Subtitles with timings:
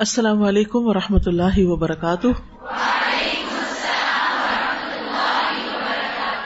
[0.00, 2.26] السلام علیکم و رحمۃ اللہ وبرکاتہ۔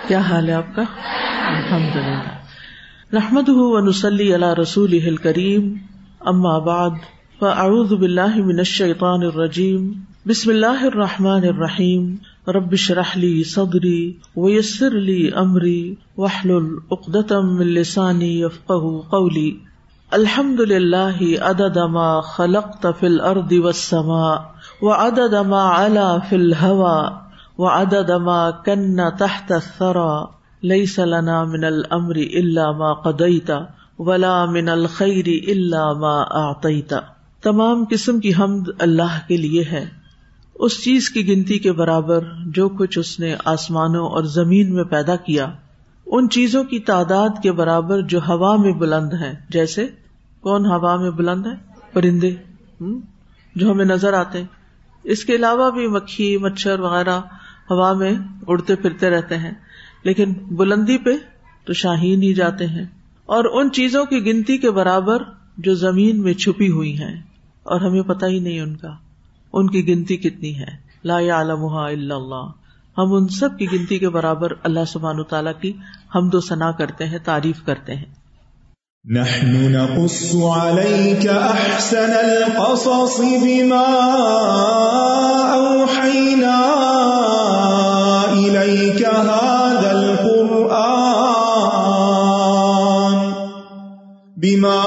[0.08, 0.82] کیا حال ہے آپ کا؟
[1.46, 2.22] الحمد للہ
[3.12, 5.74] رحمد ونسلی علی رسول کریم
[6.20, 6.90] اما بعد،
[7.38, 9.92] فاعوذ باللہ من الشیطان الرجیم۔
[10.26, 12.16] بسم اللہ الرحمن الرحیم۔
[12.50, 19.71] ربش رحلی صدری ویسر لی امری وحلل اقدتم من لسانی قولی۔
[20.12, 24.34] الحمد للہ عدد ما خلقت في الارض والسماء
[24.82, 26.98] وعدد ما علا في الهوى
[27.58, 30.26] وعدد ما كن تحت الثرى
[30.62, 33.50] ليس لنا من الامر الا ما قضيت
[33.98, 36.92] ولا من الخير الا ما اعطيت
[37.42, 39.84] تمام قسم کی حمد اللہ کے لیے ہے.
[40.54, 45.16] اس چیز کی گنتی کے برابر جو کچھ اس نے آسمانوں اور زمین میں پیدا
[45.16, 45.50] کیا،
[46.06, 49.88] ان چیزوں کی تعداد کے برابر جو ہوا میں بلند ہیں، جیسے
[50.42, 51.52] کون ہوا میں بلند ہے؟
[51.92, 52.34] پرندے
[53.56, 54.46] جو ہمیں نظر آتے ہیں۔
[55.04, 57.20] اس کے علاوہ بھی مکھی، مچھر وغیرہ
[57.70, 58.12] ہوا میں
[58.48, 59.50] اڑتے پھرتے رہتے ہیں۔
[60.02, 61.10] لیکن بلندی پہ
[61.64, 62.84] تو شاہین ہی جاتے ہیں۔
[63.26, 65.22] اور ان چیزوں کی گنتی کے برابر
[65.58, 67.22] جو زمین میں چھپی ہوئی ہیں۔
[67.62, 68.90] اور ہمیں پتہ ہی نہیں ان کا۔
[69.52, 72.50] ان کی گنتی کتنی ہے۔ لا عالم اللہ۔
[72.98, 75.72] ہم ان سب کی گنتی کے برابر اللہ سبحان تعالیٰ کی
[76.14, 78.21] ہم دو ثنا کرتے ہیں، تعریف کرتے ہیں۔
[79.10, 83.86] نحن نقص عليك أحسن القصص بما
[85.54, 86.58] أوحينا
[88.32, 90.82] إليك هذا القرآن
[94.36, 94.81] بما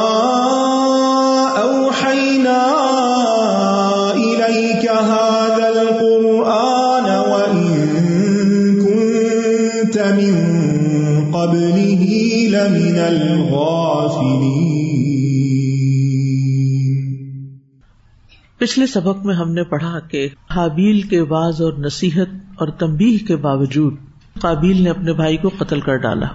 [18.66, 23.36] پچھلے سبق میں ہم نے پڑھا کہ حابیل کے باز اور نصیحت اور تمبی کے
[23.36, 23.96] باوجود
[24.40, 26.28] قابیل نے اپنے بھائی کو قتل کر ڈالا۔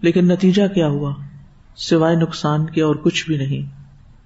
[0.00, 1.14] لیکن نتیجہ کیا ہوا؟
[1.76, 3.62] سوائے نقصان کیا اور کچھ بھی نہیں۔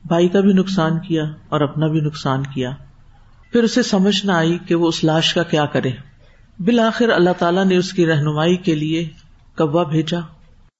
[0.06, 2.70] بھائی کا بھی نقصان کیا اور اپنا بھی نقصان کیا۔
[3.52, 5.90] پھر اسے سمجھ نہ آئی کہ وہ اس لاش کا کیا کرے۔
[6.58, 9.08] بالآخر اللہ تعالیٰ نے اس کی رہنمائی کے لیے
[9.56, 10.18] کوا بھیجا۔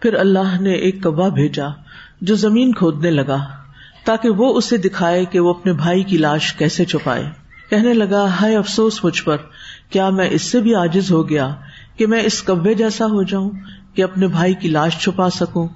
[0.00, 1.66] پھر اللہ نے ایک کبا بھیجا
[2.20, 3.36] جو زمین کھودنے لگا
[4.04, 7.30] تاکہ وہ اسے دکھائے کہ وہ اپنے بھائی کی لاش کیسے چھپائے۔
[7.70, 9.36] کہنے لگا، ہائے افسوس مجھ پر،
[9.90, 11.54] کیا میں اس سے بھی آجز ہو گیا
[11.96, 13.50] کہ میں اس کبے جیسا ہو جاؤں
[13.94, 15.68] کہ اپنے بھائی کی لاش چھپا سکوں؟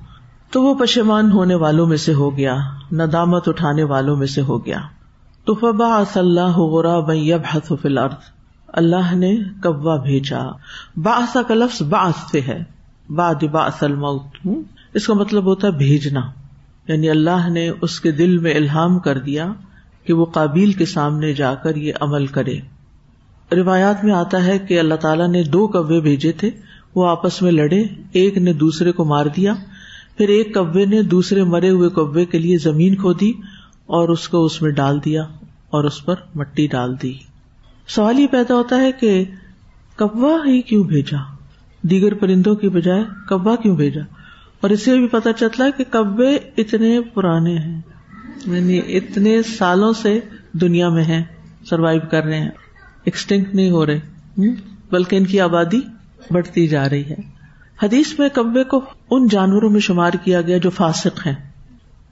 [0.50, 2.56] تو وہ پشمان ہونے والوں میں سے ہو گیا،
[2.92, 4.78] ندامت اٹھانے والوں میں سے ہو گیا۔
[5.44, 6.96] تو فبا اللہ غرا
[7.84, 8.12] الارض۔
[8.68, 10.42] اللہ نے کبا بھیجا۔
[10.96, 12.64] باسا کا لفظ باس سے ہے۔
[13.08, 14.62] باد با اصل موت ہوں
[14.94, 16.20] اس کا مطلب ہوتا ہے بھیجنا.
[16.88, 19.52] یعنی اللہ نے اس کے دل میں الہام کر دیا
[20.04, 22.58] کہ وہ قابل کے سامنے جا کر یہ عمل کرے.
[23.52, 26.50] روایات میں آتا ہے کہ اللہ تعالیٰ نے دو کبے بھیجے تھے.
[26.94, 27.82] وہ آپس میں لڑے.
[28.12, 29.54] ایک نے دوسرے کو مار دیا.
[30.16, 33.32] پھر ایک کبے نے دوسرے مرے ہوئے کبے کے لیے زمین کھو دی
[33.86, 35.22] اور اس کو اس میں ڈال دیا
[35.70, 37.12] اور اس پر مٹی ڈال دی.
[37.88, 39.24] سوال یہ پیدا ہوتا ہے کہ
[39.96, 41.33] کبا ہی کیوں بھیجا؟
[41.90, 44.00] دیگر پرندوں کی بجائے کبا کیوں بھیجا؟
[44.60, 47.80] اور اس سے بھی پتا چلتا ہے کہ کبے اتنے پرانے ہیں
[48.46, 50.20] یعنی اتنے سالوں سے
[50.52, 51.24] دنیا میں ہیں
[51.70, 52.50] سروائو کر رہے ہیں
[53.04, 54.00] ایکسٹنکٹ نہیں ہو رہے
[54.90, 55.80] بلکہ ان کی آبادی
[56.30, 57.14] بڑھتی جا رہی ہے۔
[57.82, 58.80] حدیث میں کبے کو
[59.10, 61.34] ان جانوروں میں شمار کیا گیا جو فاسق ہیں۔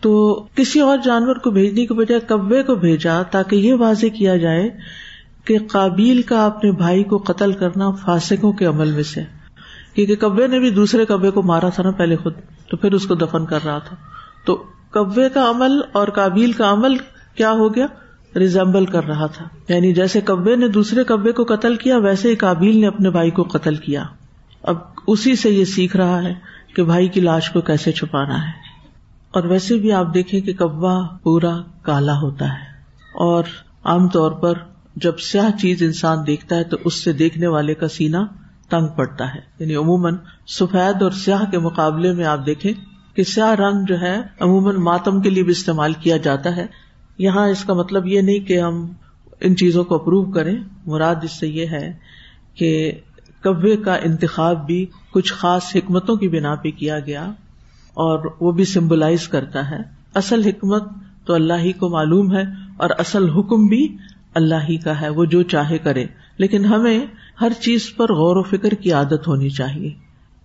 [0.01, 4.37] تو کسی اور جانور کو بھیجنے کے بجائے کبے کو بھیجا تاکہ یہ واضح کیا
[4.37, 4.71] جائے
[5.45, 9.23] کہ قابیل کا اپنے بھائی کو قتل کرنا فاسقوں کے عمل میں سے
[9.95, 12.33] کیونکہ کبے نے بھی دوسرے کبے کو مارا تھا نا پہلے خود،
[12.71, 13.97] تو پھر اس کو دفن کر رہا تھا۔
[14.45, 16.97] تو کبے کا عمل اور کابیل کا عمل
[17.35, 17.87] کیا ہو گیا؟
[18.37, 22.37] ریزمبل کر رہا تھا۔ یعنی جیسے کبے نے دوسرے کبے کو قتل کیا، ویسے ہی
[22.37, 24.05] کابیل نے اپنے بھائی کو قتل کیا۔
[24.63, 26.35] اب اسی سے یہ سیکھ رہا ہے
[26.77, 28.53] کہ بھائی کی لاش کو کیسے چھپانا ہے۔
[29.31, 32.73] اور ویسے بھی آپ دیکھیں کہ کبا پورا کالا ہوتا ہے۔
[33.15, 33.45] اور
[33.85, 34.53] عام طور پر
[34.97, 38.27] جب سیاہ چیز انسان دیکھتا ہے تو اس سے دیکھنے والے کا سینا
[38.73, 40.17] تنگ پڑتا ہے۔ یعنی عموماً
[40.47, 42.73] سفید اور سیاہ کے مقابلے میں آپ دیکھیں
[43.17, 46.67] کہ سیاہ رنگ جو ہے عموماً ماتم کے لیے بھی استعمال کیا جاتا ہے۔
[47.19, 48.87] یہاں اس کا مطلب یہ نہیں کہ ہم
[49.41, 51.93] ان چیزوں کو اپروو کریں۔ مراد اس سے یہ ہے
[52.55, 52.93] کہ
[53.41, 57.25] کبے کا انتخاب بھی کچھ خاص حکمتوں کی بنا پہ کیا گیا
[57.95, 59.79] اور وہ بھی سمبلائز کرتا ہے۔
[60.15, 60.85] اصل حکمت
[61.25, 62.43] تو اللہ ہی کو معلوم ہے
[62.77, 63.97] اور اصل حکم بھی
[64.35, 67.01] اللہ ہی کا ہے۔ وہ جو چاہے کرے۔ لیکن ہمیں
[67.43, 69.91] ہر چیز پر غور و فکر کی عادت ہونی چاہیے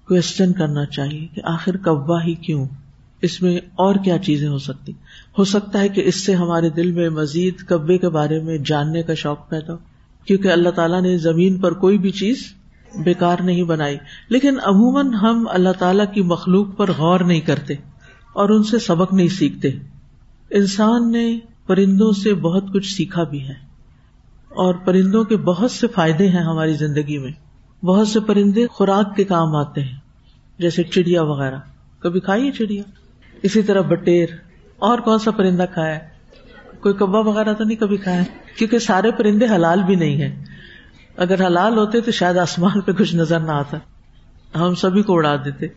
[0.08, 2.66] کوشچن کرنا چاہیے کہ آخر کبا ہی کیوں؟
[3.22, 4.92] اس میں اور کیا چیزیں ہو سکتی؟
[5.38, 9.04] ہو سکتا ہے کہ اس سے ہمارے دل میں مزید کبے کے بارے میں جاننے
[9.04, 9.78] کا شوق پیدا ہو،
[10.26, 12.54] کیونکہ اللہ تعالیٰ نے زمین پر کوئی بھی چیز
[13.04, 13.98] بےکار نہیں بنائی۔
[14.30, 17.74] لیکن عموماً ہم اللہ تعالی کی مخلوق پر غور نہیں کرتے
[18.34, 19.70] اور ان سے سبق نہیں سیکھتے۔
[20.50, 23.67] انسان نے پرندوں سے بہت کچھ سیکھا بھی ہے۔
[24.58, 27.32] اور پرندوں کے بہت سے فائدے ہیں ہماری زندگی میں۔
[27.86, 29.98] بہت سے پرندے خوراک کے کام آتے ہیں،
[30.60, 31.58] جیسے چڑیا وغیرہ۔
[32.00, 32.84] کبھی کھائی چڑیا؟
[33.44, 34.30] اسی طرح بٹیر۔
[34.78, 36.00] اور کون سا پرندہ کھایا
[36.80, 38.24] کوئی کبا وغیرہ تو نہیں کبھی کھایا
[38.58, 40.44] کیونکہ سارے پرندے حلال بھی نہیں ہے
[41.18, 43.78] اگر حلال ہوتے تو شاید آسمان پہ کچھ نظر نہ آتا۔
[44.60, 45.68] ہم سبھی کو اڑا دیتے۔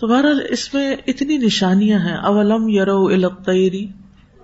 [0.00, 3.86] تو بہرحال اس میں اتنی نشانیاں ہیں۔ اولم یرو القری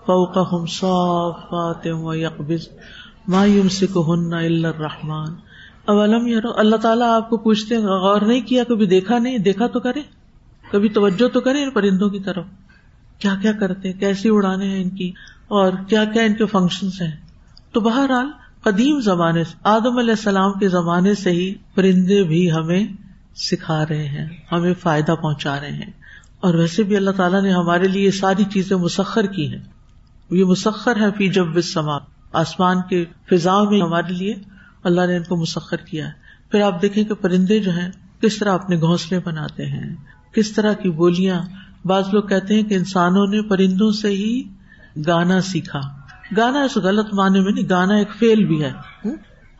[0.06, 2.68] فوق ہم صافات یقبز
[3.28, 5.34] ما یمسک ہن الا الرحمن۔
[5.84, 9.80] اولم یرو، اللہ تعالیٰ آپ کو پوچھتے غور نہیں کیا، کبھی دیکھا نہیں؟ دیکھا تو
[9.80, 10.02] کرے
[10.72, 12.44] کبھی توجہ تو کرے ان پرندوں کی طرف۔
[13.18, 15.12] کیا کیا کرتے کیسی اڑانے ہیں ان کی؟
[15.48, 17.16] اور کیا کیا ان کے فنکشنس ہیں؟
[17.72, 18.26] تو بہرحال،
[18.62, 22.86] قدیم زمانے سے، آدم علیہ السلام کے زمانے سے ہی پرندے بھی ہمیں
[23.36, 25.92] سکھا رہے ہیں، ہمیں فائدہ پہنچا رہے ہیں۔
[26.40, 29.62] اور ویسے بھی اللہ تعالیٰ نے ہمارے لیے ساری چیزیں مسخر کی ہیں۔
[30.30, 34.34] یہ مسخر ہے فی جب سما آسمان کے فضا میں ہمارے لیے
[34.84, 36.12] اللہ نے ان کو مسخر کیا ہے۔
[36.50, 37.90] پھر آپ دیکھیں کہ پرندے جو ہیں،
[38.22, 39.96] کس طرح اپنے گھونسلے بناتے ہیں،
[40.34, 41.42] کس طرح کی بولیاں۔
[41.84, 44.42] بعض لوگ کہتے ہیں کہ انسانوں نے پرندوں سے ہی
[45.06, 45.80] گانا سیکھا۔
[46.36, 48.72] گانا اس غلط معنی میں نہیں، گانا ایک فیل بھی ہے۔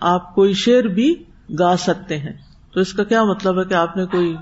[0.00, 1.14] آپ کوئی شعر بھی
[1.58, 2.32] گا سکتے ہیں۔
[2.74, 4.36] تو اس کا کیا مطلب ہے کہ آپ نے کوئی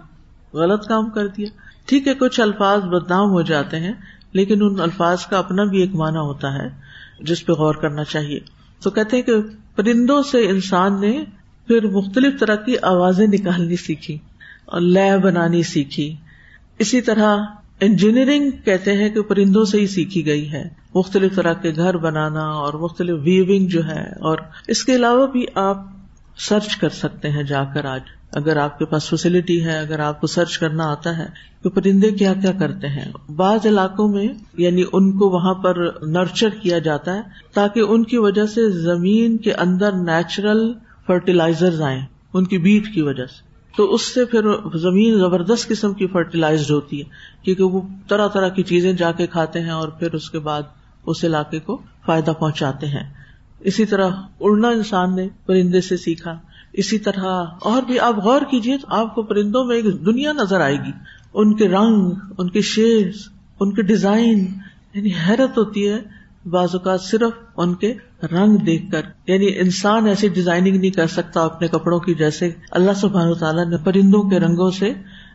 [0.52, 1.46] غلط کام کر دیا؟
[1.84, 3.92] ٹھیک ہے، کچھ الفاظ بدنام ہو جاتے ہیں،
[4.32, 6.81] لیکن ان الفاظ کا اپنا بھی ایک معنی ہوتا ہے۔
[7.22, 8.40] جس پہ غور کرنا چاہیے۔
[8.82, 9.32] تو کہتے ہیں کہ
[9.76, 11.24] پرندوں سے انسان نے
[11.66, 14.18] پھر مختلف طرح کی آوازیں نکالنی سیکھی
[14.64, 16.16] اور لے بنانی سیکھی۔
[16.78, 17.36] اسی طرح
[17.80, 20.64] انجینئرنگ کہتے ہیں کہ پرندوں سے ہی سیکھی گئی ہے۔
[20.94, 25.44] مختلف طرح کے گھر بنانا اور مختلف ویونگ جو ہے اور اس کے علاوہ بھی
[25.54, 25.86] آپ
[26.36, 28.00] سرچ کر سکتے ہیں جا کر آج۔
[28.32, 31.26] اگر آپ کے پاس فیسلٹی ہے، اگر آپ کو سرچ کرنا آتا ہے
[31.62, 36.48] کہ پرندے کیا کیا کرتے ہیں؟ بعض علاقوں میں یعنی ان کو وہاں پر نرچر
[36.48, 37.20] کیا جاتا ہے،
[37.54, 40.72] تاکہ ان کی وجہ سے زمین کے اندر نیچرل
[41.06, 42.00] فرٹیلائزر آئے
[42.34, 44.44] ان کی بیٹ کی وجہ سے۔ تو اس سے پھر
[44.74, 47.04] زمین زبردست قسم کی فرٹیلائزڈ ہوتی ہے،
[47.42, 50.62] کیونکہ وہ طرح طرح کی چیزیں جا کے کھاتے ہیں اور پھر اس کے بعد
[51.06, 53.14] اس علاقے کو فائدہ پہنچاتے ہیں۔
[53.60, 54.08] اسی طرح
[54.40, 56.38] اڑنا انسان نے پرندے سے سیکھا۔
[56.72, 60.60] اسی طرح اور بھی آپ غور کیجیے تو آپ کو پرندوں میں ایک دنیا نظر
[60.60, 60.92] آئے گی۔
[61.34, 63.12] ان کے رنگ، ان کے شیڈ
[63.60, 64.46] ان کے ڈیزائن
[64.94, 65.98] یعنی حیرت ہوتی ہے
[66.48, 71.40] بعض اوقات صرف ان کے رنگ دیکھ کر۔ یعنی انسان ایسی ڈیزائننگ نہیں کر سکتا
[71.40, 74.92] اپنے کپڑوں کی جیسے اللہ سبحان تعالیٰ نے پرندوں کے رنگوں سے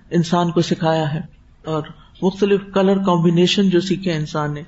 [0.10, 1.22] انسان کو سکھایا ہے۔
[1.66, 1.84] اور
[2.22, 4.62] مختلف کلر کمبینیشن جو سیکھے انسان نے۔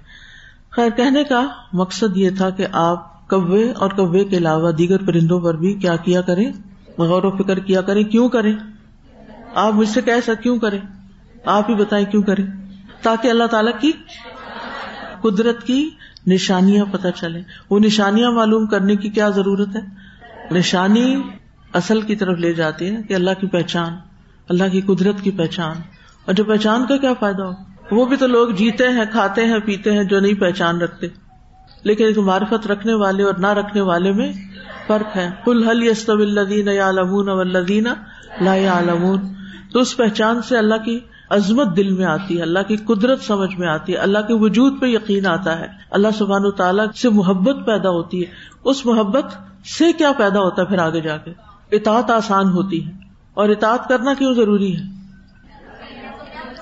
[0.70, 5.40] خیر، کہنے کا مقصد یہ تھا کہ آپ کبے اور کبے کے علاوہ دیگر پرندوں
[5.40, 6.52] پر بھی کیا کیا کریں؟
[6.98, 8.54] غور و فکر کیا کریں، کیوں کریں؟
[9.56, 10.80] آپ مجھ سے کیسا کیوں کریں؟
[11.46, 12.46] آپ ہی بتائیں کیوں کریں؟
[13.02, 13.92] تاکہ اللہ تعالی کی
[15.22, 15.90] قدرت کی
[16.28, 19.82] نشانیاں پتہ چلے وہ نشانیاں معلوم کرنے کی کیا ضرورت ہے؟
[20.52, 21.22] نشانی
[21.74, 23.94] اصل کی طرف لے جاتی ہے کہ اللہ کی پہچان،
[24.50, 25.76] اللہ کی قدرت کی پہچان۔
[26.26, 27.52] اور جو پہچان کا کیا فائدہ ہو؟
[27.92, 31.08] وہ بھی تو لوگ جیتے ہیں، کھاتے ہیں، پیتے ہیں، جو نہیں پہچان رکھتے۔
[31.84, 34.34] لیکن ایک معرفت رکھنے والے اور نہ رکھنے والے میں
[34.88, 37.88] فرق ہے۔ کل حل یس الدین یا لمون ولدین
[38.42, 39.20] لا علمون
[39.74, 43.56] تو اس پہچان سے اللہ کی عظمت دل میں آتی ہے، اللہ کی قدرت سمجھ
[43.56, 47.10] میں آتی ہے، اللہ کے وجود پہ یقین آتا ہے۔ اللہ سبحان و تعالیٰ سے
[47.10, 48.32] محبت پیدا ہوتی ہے۔
[48.64, 49.26] اس محبت
[49.80, 51.34] سے کیا پیدا ہوتا ہے پھر آگے جا کے؟
[51.72, 52.92] اطاعت آسان ہوتی ہے۔
[53.34, 54.82] اور اطاعت کرنا کیوں ضروری ہے؟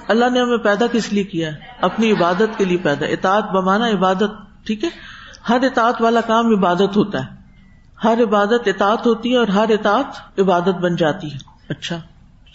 [0.07, 3.87] اللہ نے ہمیں پیدا کس لیے کیا ہے؟ اپنی عبادت کے لیے پیدا۔ اطاعت بمانا
[3.87, 4.89] عبادت۔ ٹھیک ہے؟
[5.49, 7.27] ہر اطاعت والا کام عبادت ہوتا ہے۔
[8.03, 11.37] ہر عبادت اطاعت ہوتی ہے اور ہر اطاعت عبادت بن جاتی ہے۔
[11.69, 11.99] اچھا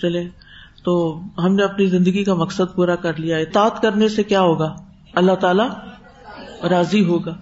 [0.03, 0.29] چلے۔
[0.85, 4.77] تو ہم نے اپنی زندگی کا مقصد پورا کر لیا۔ اطاعت کرنے سے کیا ہوگا؟
[5.15, 5.63] اللہ تعالی
[6.69, 7.35] راضی ہوگا۔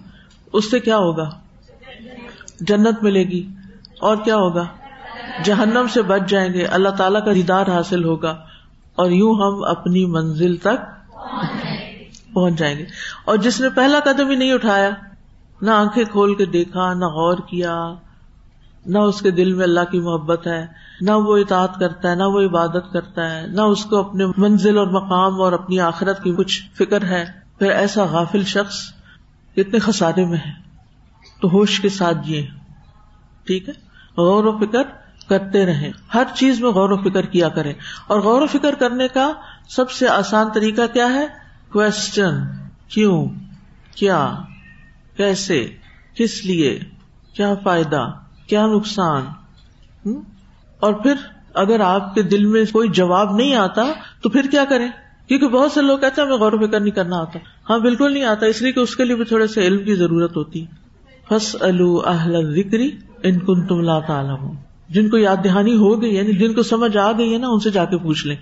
[0.53, 1.29] اس سے کیا ہوگا؟
[2.59, 3.47] جنت ملے گی۔
[3.99, 4.65] اور کیا ہوگا؟
[5.43, 8.37] جہنم سے بچ جائیں گے۔ اللہ تعالیٰ کا دیدار حاصل ہوگا۔
[8.95, 11.00] اور یوں ہم اپنی منزل تک
[12.33, 12.85] پہنچ جائیں گے۔
[13.25, 14.89] اور جس نے پہلا قدم ہی نہیں اٹھایا،
[15.61, 17.93] نہ آنکھیں کھول کے دیکھا، نہ غور کیا،
[18.85, 20.65] نہ اس کے دل میں اللہ کی محبت ہے،
[21.01, 24.77] نہ وہ اطاعت کرتا ہے، نہ وہ عبادت کرتا ہے، نہ اس کو اپنے منزل
[24.77, 27.25] اور مقام اور اپنی آخرت کی کچھ فکر ہے۔
[27.59, 28.75] پھر ایسا غافل شخص
[29.57, 30.61] اتنے خسارے میں ہے۔
[31.41, 32.47] تو ہوش کے ساتھ جیے
[33.47, 33.73] ٹھیک ہے؟
[34.17, 34.83] غور و فکر
[35.29, 37.73] کرتے رہے ہر چیز میں غور و فکر کیا کرے
[38.07, 39.31] اور غور و فکر کرنے کا
[39.69, 41.40] سب سے آسان طریقہ کیا ہے؟
[41.73, 42.33] کوشچن
[42.87, 43.29] کیوں؟
[43.95, 44.35] کیا؟
[45.17, 45.67] کیسے؟
[46.15, 46.79] کس لیے؟
[47.33, 48.11] کیا فائدہ؟
[48.47, 49.21] کیا نقصان؟
[50.79, 51.13] اور پھر
[51.53, 53.83] اگر آپ کے دل میں کوئی جواب نہیں آتا
[54.21, 54.87] تو پھر کیا کریں؟
[55.27, 58.13] کیونکہ بہت سے لوگ کہتے ہیں ہمیں غور و فکر نہیں کرنا آتا۔ ہاں بالکل
[58.13, 60.65] نہیں آتا، اس لیے کہ اس کے لیے بھی تھوڑے سے علم کی ضرورت ہوتی۔
[61.29, 61.55] فس
[62.55, 62.91] ذکری
[63.23, 64.35] ان کن تم لاتا
[64.89, 67.59] جن کو یاد دہانی ہو گئی یعنی جن کو سمجھ آ گئی ہے نا، ان
[67.59, 68.35] سے جا کے پوچھ لیں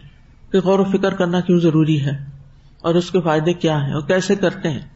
[0.52, 2.39] کہ غور و فکر کرنا کیوں ضروری ہے؟
[2.82, 4.88] اور اس کے فائدے کیا ہیں اور کیسے کرتے ہیں؟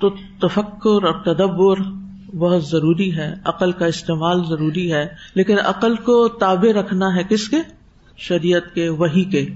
[0.00, 1.76] تو تفکر اور تدبر
[2.36, 7.48] بہت ضروری ہے، عقل کا استعمال ضروری ہے، لیکن عقل کو تابع رکھنا ہے کس
[7.48, 7.56] کے؟
[8.16, 9.46] شریعت کے وہی کے۔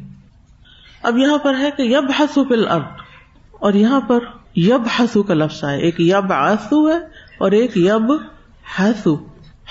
[1.03, 3.01] اب یہاں پر ہے کہ یب حسو پل ارد
[3.53, 4.19] اور یہاں پر
[4.57, 6.99] یب حسو کا لفظ ہے ایک یب آسو ہے
[7.39, 8.13] اور ایک یب
[8.79, 9.15] حسو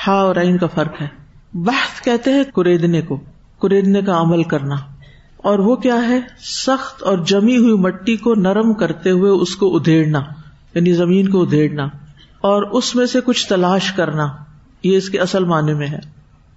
[0.08, 1.08] ہا اور عین کا فرق ہے۔
[1.54, 3.20] بحث کہتے ہیں کریدنے کو،
[3.62, 4.76] کریدنے کا عمل کرنا۔
[5.44, 9.76] اور وہ کیا ہے؟ سخت اور جمی ہوئی مٹی کو نرم کرتے ہوئے اس کو
[9.76, 10.20] ادھیڑنا
[10.76, 11.84] یعنی زمین کو ادھیڑنا
[12.42, 14.28] اور اس میں سے کچھ تلاش کرنا،
[14.84, 16.00] یہ اس کے اصل معنی میں ہے۔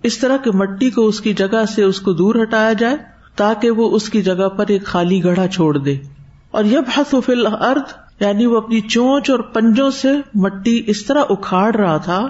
[0.02, 2.97] اس طرح کی مٹی کو اس کی جگہ سے اس کو دور ہٹایا جائے
[3.37, 5.97] تاکہ وہ اس کی جگہ پر ایک خالی گڑھا چھوڑ دے۔
[6.50, 6.78] اور یہ
[7.26, 12.26] فل ارد یعنی وہ اپنی چونچ اور پنجوں سے مٹی اس طرح اکھاڑ رہا تھا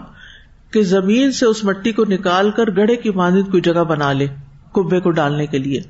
[0.71, 4.27] کہ زمین سے اس مٹی کو نکال کر گڑھے کی مانند کوئی جگہ بنا لے
[4.73, 5.81] کبے کو ڈالنے کے لیے۔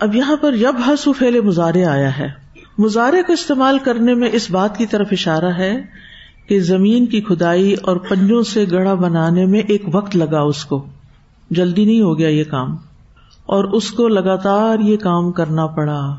[0.00, 2.28] اب یہاں پر یب ہسو پھیلے مظاہرے آیا ہے۔
[2.78, 5.82] مظاہرے کو استعمال کرنے میں اس بات کی طرف اشارہ ہے
[6.48, 10.86] کہ زمین کی کھدائی اور پنجوں سے گڑھا بنانے میں ایک وقت لگا اس کو۔
[11.50, 12.76] جلدی نہیں ہو گیا یہ کام۔
[13.46, 16.16] اور اس کو لگاتار یہ کام کرنا پڑا۔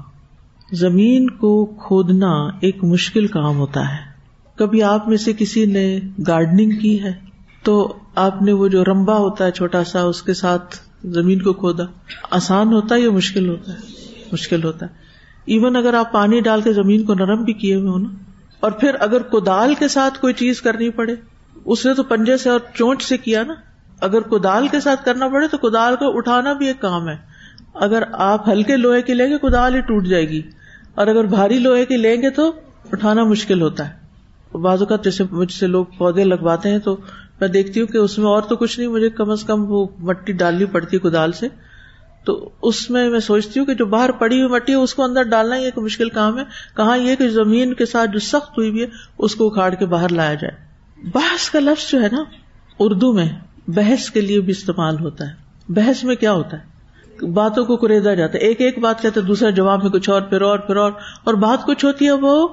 [0.71, 4.13] زمین کو کھودنا ایک مشکل کام ہوتا ہے۔
[4.55, 7.13] کبھی آپ میں سے کسی نے گارڈنگ کی ہے؟
[7.63, 11.53] تو آپ نے وہ جو رمبا ہوتا ہے چھوٹا سا، اس کے ساتھ زمین کو
[11.53, 11.83] کھودا۔
[12.31, 13.77] آسان ہوتا ہے یا مشکل ہوتا ہے؟
[14.31, 14.91] مشکل ہوتا ہے۔
[15.45, 18.09] ایون اگر آپ پانی ڈال کے زمین کو نرم بھی کیے ہوئے ہو نا،
[18.59, 21.15] اور پھر اگر کدال کے ساتھ کوئی چیز کرنی پڑے،
[21.65, 23.53] اس نے تو پنجے سے اور چونٹ سے کیا نا۔
[24.01, 27.15] اگر کدال کے ساتھ کرنا پڑے تو کدال کو اٹھانا بھی ایک کام ہے۔
[27.73, 30.41] اگر آپ ہلکے لوہے کی لیں گے کدال ہی ٹوٹ جائے گی۔
[30.95, 32.51] اور اگر بھاری لوہے کی لیں گے تو
[32.91, 34.03] اٹھانا مشکل ہوتا ہے۔
[34.57, 36.97] بعض اوقات جیسے مجھ سے لوگ پودے لگواتے ہیں تو
[37.39, 39.87] میں دیکھتی ہوں کہ اس میں اور تو کچھ نہیں، مجھے کم از کم وہ
[39.99, 41.47] مٹی ڈالنی پڑتی ہے کدال سے۔
[42.25, 45.03] تو اس میں میں سوچتی ہوں کہ جو باہر پڑی ہوئی مٹی ہے، اس کو
[45.03, 46.43] اندر ڈالنا ہی ایک مشکل کام ہے۔
[46.77, 48.87] کہاں یہ کہ زمین کے ساتھ جو سخت ہوئی ہوئی ہے،
[49.17, 50.53] اس کو اکھاڑ کے باہر لایا جائے۔
[51.13, 52.23] بحث کا لفظ جو ہے نا،
[52.79, 53.29] اردو میں
[53.67, 55.33] بحث کے لیے بھی استعمال ہوتا ہے۔
[55.69, 56.73] بحث میں کیا ہوتا ہے؟
[57.25, 60.41] باتوں کو کریدا جاتا ہے۔ ایک ایک بات کہتے دوسرے جواب میں کچھ اور، پھر
[60.41, 60.91] اور پھر اور۔
[61.23, 62.47] اور بات کچھ ہوتی ہے، وہ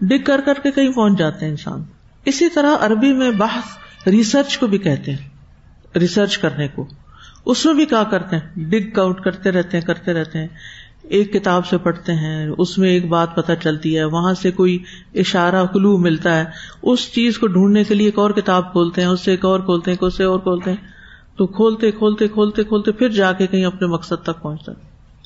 [0.00, 1.82] ڈگ کر کر کے کہیں پہنچ جاتے ہیں انسان۔
[2.24, 5.28] اسی طرح عربی میں بحث ریسرچ کو بھی کہتے ہیں،
[5.98, 6.86] ریسرچ کرنے کو۔
[7.46, 10.48] اس میں بھی کیا کرتے ہیں، ڈگ آؤٹ کرتے رہتے ہیں، کرتے رہتے ہیں۔
[11.02, 14.78] ایک کتاب سے پڑھتے ہیں، اس میں ایک بات پتہ چلتی ہے، وہاں سے کوئی
[15.14, 16.44] اشارہ، کلو ملتا ہے۔
[16.82, 19.60] اس چیز کو ڈھونڈنے کے لیے ایک اور کتاب کھولتے ہیں، اس سے ایک اور
[19.60, 20.92] کھولتے ہیں اس سے اور کھولتے ہیں۔
[21.36, 24.72] تو کھولتے کھولتے کھولتے کھولتے پھر جا کے کہیں اپنے مقصد تک پہنچتا۔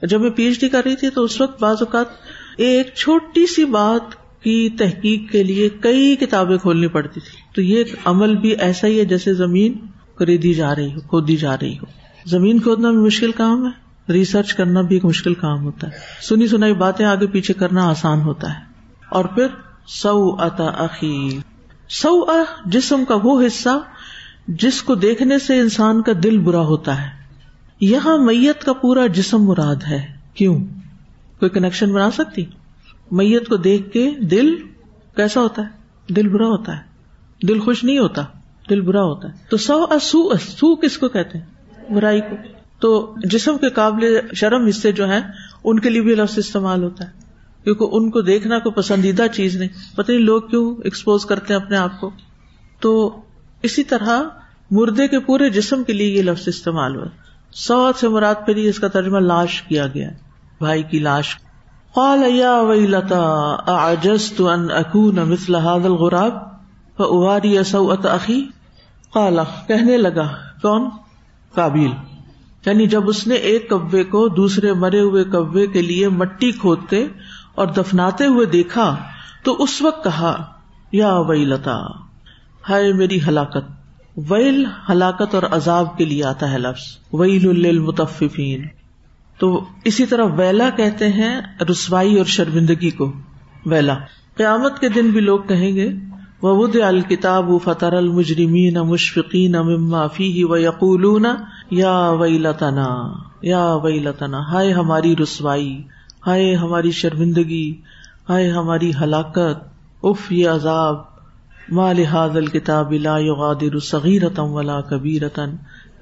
[0.06, 2.06] جب میں پی ایچ ڈی کر رہی تھی تو اس وقت بعض اوقات
[2.56, 7.84] ایک چھوٹی سی بات کی تحقیق کے لیے کئی کتابیں کھولنی پڑتی تھی۔ تو یہ
[8.04, 9.74] عمل بھی ایسا ہی ہے جیسے زمین
[10.14, 11.84] خریدی جا رہی ہو، کھودی جا رہی ہو۔
[12.26, 13.70] زمین کھودنا بھی مشکل کام ہے،
[14.12, 18.20] ریسرچ کرنا بھی ایک مشکل کام ہوتا ہے۔ سنی سنائی باتیں آگے پیچھے کرنا آسان
[18.20, 18.60] ہوتا ہے۔
[19.08, 19.46] اور پھر
[19.86, 20.86] سو اتا
[21.88, 22.26] سو
[22.66, 23.78] جسم کا وہ حصہ
[24.48, 27.08] جس کو دیکھنے سے انسان کا دل برا ہوتا ہے۔
[27.80, 30.58] یہاں میت کا پورا جسم مراد ہے۔ کیوں؟
[31.38, 32.44] کوئی کنیکشن بنا سکتی؟
[33.10, 34.54] میت کو دیکھ کے دل
[35.16, 35.68] کیسا ہوتا ہے؟
[36.14, 36.82] دل برا ہوتا ہے۔
[37.46, 38.22] دل خوش نہیں ہوتا۔
[38.70, 41.46] دل برا ہوتا ہے۔ تو سو سو سو کس کو کہتے ہیں؟
[41.92, 42.36] برائی کو۔
[42.78, 45.20] تو جسم کے قابل شرم حصے جو ہیں،
[45.64, 47.10] ان کے لیے بھی لفظ استعمال ہوتا ہے۔
[47.64, 51.60] کیونکہ ان کو دیکھنا کو پسندیدہ چیز نہیں۔ پتہ نہیں لوگ کیوں ایکسپوز کرتے ہیں
[51.60, 52.10] اپنے آپ کو۔
[52.80, 53.20] تو
[53.62, 54.22] اسی طرح
[54.70, 57.06] مردے کے پورے جسم کے لیے یہ لفظ استعمال ہوا۔
[57.52, 60.10] سو سے مراد پھر اس کا ترجمہ لاش کیا گیا۔
[60.58, 61.36] بھائی کی لاش۔
[61.96, 63.18] قال یا ویلتا
[63.66, 66.34] اعجزت ان اکون مثل هذا الغراب؟
[66.96, 68.40] فاواری سوءت اخی
[69.12, 70.26] قال، کہنے لگا،
[70.62, 70.88] کون؟
[71.54, 71.88] قابل
[72.66, 77.04] یعنی جب اس نے ایک کبے کو دوسرے مرے ہوئے کبے کے لیے مٹی کھودتے
[77.54, 78.96] اور دفناتے ہوئے دیکھا،
[79.44, 80.36] تو اس وقت کہا،
[80.92, 81.76] یا وئی لتا
[82.68, 83.70] ہائے میری ہلاکت،
[84.30, 88.66] ویل ہلاکت اور عذاب کے لیے آتا ہے لفظ، ویل المتفین
[89.38, 91.40] تو اسی طرح ویلا کہتے ہیں
[91.70, 93.12] رسوائی اور شرمندگی کو،
[93.66, 93.94] ویلا۔
[94.36, 95.92] قیامت کے دن بھی لوگ کہیں گے
[96.42, 101.26] وود الکتاب فطر المجرمین مشفقین مما فی و یقول
[101.70, 103.12] یا ویلتنا
[103.42, 105.82] یا ویلتنا ہائے ہماری رسوائی،
[106.26, 107.80] ہائے ہماری شرمندگی،
[108.28, 109.68] ہائے ہماری ہلاکت،
[110.02, 111.16] اف یہ عذاب۔
[111.68, 115.50] ما لحاظ الکتاب لا یغادر صغیرتم ولا کبیرتن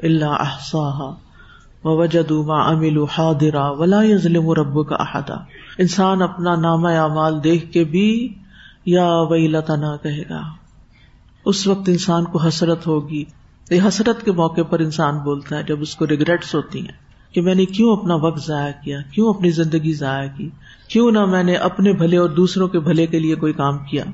[0.02, 1.23] الا احصاها
[1.84, 5.34] ووجدوا ما عملوا حاضرا ولا يظلم ربك احدا
[5.78, 8.34] انسان اپنا نامہ اعمال دیکھ کے بھی
[8.86, 10.40] یا وئی لتنا کہے گا۔
[11.44, 13.24] اس وقت انسان کو حسرت ہوگی۔
[13.70, 17.40] یہ حسرت کے موقع پر انسان بولتا ہے جب اس کو ریگریٹس ہوتی ہیں کہ
[17.40, 20.48] میں نے کیوں اپنا وقت ضائع کیا، کیوں اپنی زندگی ضائع کی؟
[20.88, 24.04] کیوں نہ میں نے اپنے بھلے اور دوسروں کے بھلے کے لیے کوئی کام کیا؟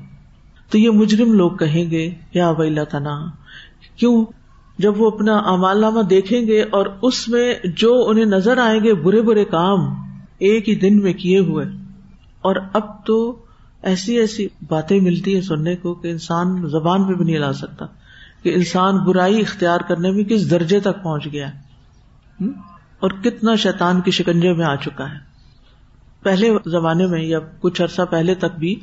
[0.69, 3.25] تو یہ مجرم لوگ کہیں گے، یا وئی لتنا
[3.95, 4.25] کیوں
[4.81, 8.93] جب وہ اپنا امال نامہ دیکھیں گے اور اس میں جو انہیں نظر آئیں گے
[8.93, 9.79] برے برے کام
[10.37, 11.65] ایک ہی دن میں کیے ہوئے۔
[12.41, 13.45] اور اب تو
[13.83, 17.85] ایسی ایسی باتیں ملتی ہیں سننے کو کہ انسان زبان پہ بھی نہیں لا سکتا
[18.43, 21.47] کہ انسان برائی اختیار کرنے میں کس درجے تک پہنچ گیا
[22.99, 25.17] اور کتنا شیطان کی شکنجے میں آ چکا ہے۔
[26.23, 28.79] پہلے زمانے میں یا کچھ عرصہ پہلے تک بھی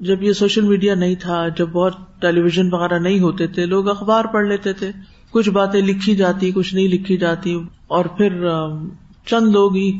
[0.00, 3.88] جب یہ سوشل میڈیا نہیں تھا، جب بہت ٹیلی ویژن وغیرہ نہیں ہوتے تھے، لوگ
[3.88, 4.90] اخبار پڑھ لیتے تھے۔
[5.32, 8.48] کچھ باتیں لکھی جاتی، کچھ نہیں لکھی جاتی، اور پھر
[9.26, 9.98] چند لوگ ہی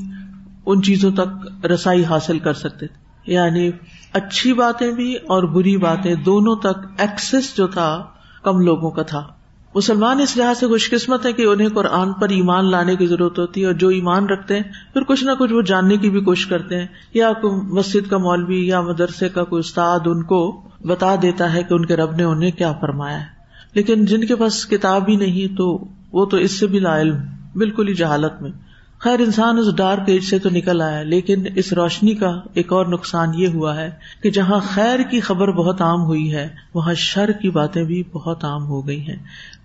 [0.66, 3.70] ان چیزوں تک رسائی حاصل کر سکتے تھے۔ یعنی
[4.12, 8.04] اچھی باتیں بھی اور بری باتیں دونوں تک ایکسس جو تھا،
[8.42, 9.26] کم لوگوں کا تھا۔
[9.74, 13.38] مسلمان اس لحاظ سے خوش قسمت ہے کہ انہیں قرآن پر ایمان لانے کی ضرورت
[13.38, 14.62] ہوتی ہے اور جو ایمان رکھتے ہیں،
[14.92, 18.66] پھر کچھ نہ کچھ وہ جاننے کی بھی کوشش کرتے ہیں۔ یا مسجد کا مولوی
[18.66, 22.22] یا مدرسے کا کوئی استاد ان کو بتا دیتا ہے کہ ان کے رب نے
[22.22, 23.41] انہیں کیا فرمایا ہے۔
[23.74, 27.16] لیکن جن کے پاس کتاب ہی نہیں تو وہ تو اس سے بھی لا علم،
[27.54, 28.50] بالکل ہی جہالت میں۔
[28.98, 32.86] خیر، انسان اس ڈارک ایج سے تو نکل آیا، لیکن اس روشنی کا ایک اور
[32.86, 33.90] نقصان یہ ہوا ہے
[34.22, 38.44] کہ جہاں خیر کی خبر بہت عام ہوئی ہے، وہاں شر کی باتیں بھی بہت
[38.44, 39.16] عام ہو گئی ہیں،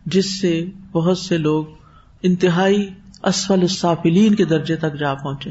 [0.05, 1.65] جس سے بہت سے لوگ
[2.23, 2.89] انتہائی
[3.23, 5.49] اسفل السافلین کے درجے تک جا پہنچے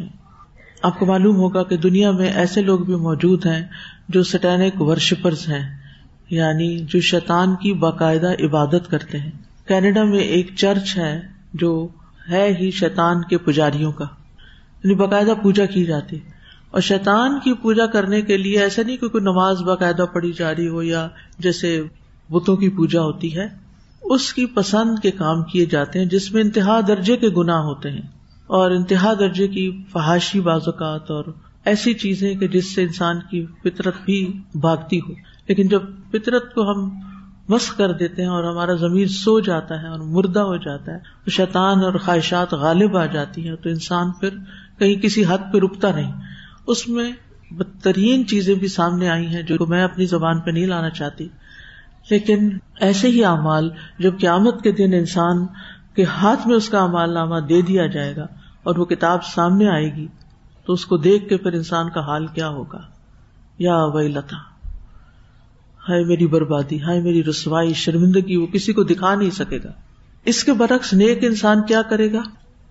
[0.82, 3.66] آپ کو معلوم ہوگا کہ دنیا میں ایسے لوگ بھی موجود ہیں
[4.08, 5.85] جو سٹینک ورشپرز ہیں۔
[6.30, 9.30] یعنی جو شیطان کی باقاعدہ عبادت کرتے ہیں۔
[9.68, 11.20] کینیڈا میں ایک چرچ ہے
[11.54, 11.88] جو
[12.30, 14.04] ہے ہی شیطان کے پجاریوں کا۔
[14.84, 16.18] یعنی باقاعدہ پوجا کی جاتی۔
[16.70, 20.54] اور شیطان کی پوجا کرنے کے لیے ایسا نہیں کہ کوئی نماز باقاعدہ پڑھی جا
[20.54, 21.08] رہی ہو یا
[21.38, 21.82] جیسے
[22.30, 23.48] بتوں کی پوجا ہوتی ہے۔
[24.02, 27.90] اس کی پسند کے کام کیے جاتے ہیں جس میں انتہا درجے کے گنا ہوتے
[27.90, 28.06] ہیں۔
[28.46, 31.24] اور انتہا درجے کی فحاشی بازوقات اور
[31.64, 36.70] ایسی چیزیں کہ جس سے انسان کی فطرت بھی بھاگتی ہو۔ لیکن جب فطرت کو
[36.70, 37.00] ہم
[37.48, 40.98] مس کر دیتے ہیں اور ہمارا زمین سو جاتا ہے اور مردہ ہو جاتا ہے،
[41.24, 44.30] تو شیطان اور خواہشات غالب آ جاتی ہیں، تو انسان پھر
[44.78, 46.12] کہیں کسی حد پہ رکتا نہیں۔
[46.66, 47.12] اس میں
[47.50, 51.28] بدترین چیزیں بھی سامنے آئی ہیں جو میں اپنی زبان پہ نہیں لانا چاہتی۔
[52.10, 55.46] لیکن ایسے ہی اعمال، جب قیامت کے دن انسان
[55.94, 58.26] کے ہاتھ میں اس کا امال نامہ دے دیا جائے گا
[58.62, 60.06] اور وہ کتاب سامنے آئے گی،
[60.66, 62.80] تو اس کو دیکھ کے پھر انسان کا حال کیا ہوگا۔
[63.58, 64.55] یا وئی لتا
[65.88, 69.72] ہائے میری بربادی، ہائے میری رسوائی، شرمندگی، وہ کسی کو دکھا نہیں سکے گا۔
[70.24, 72.22] اس کے برعکس نیک انسان کیا کرے گا؟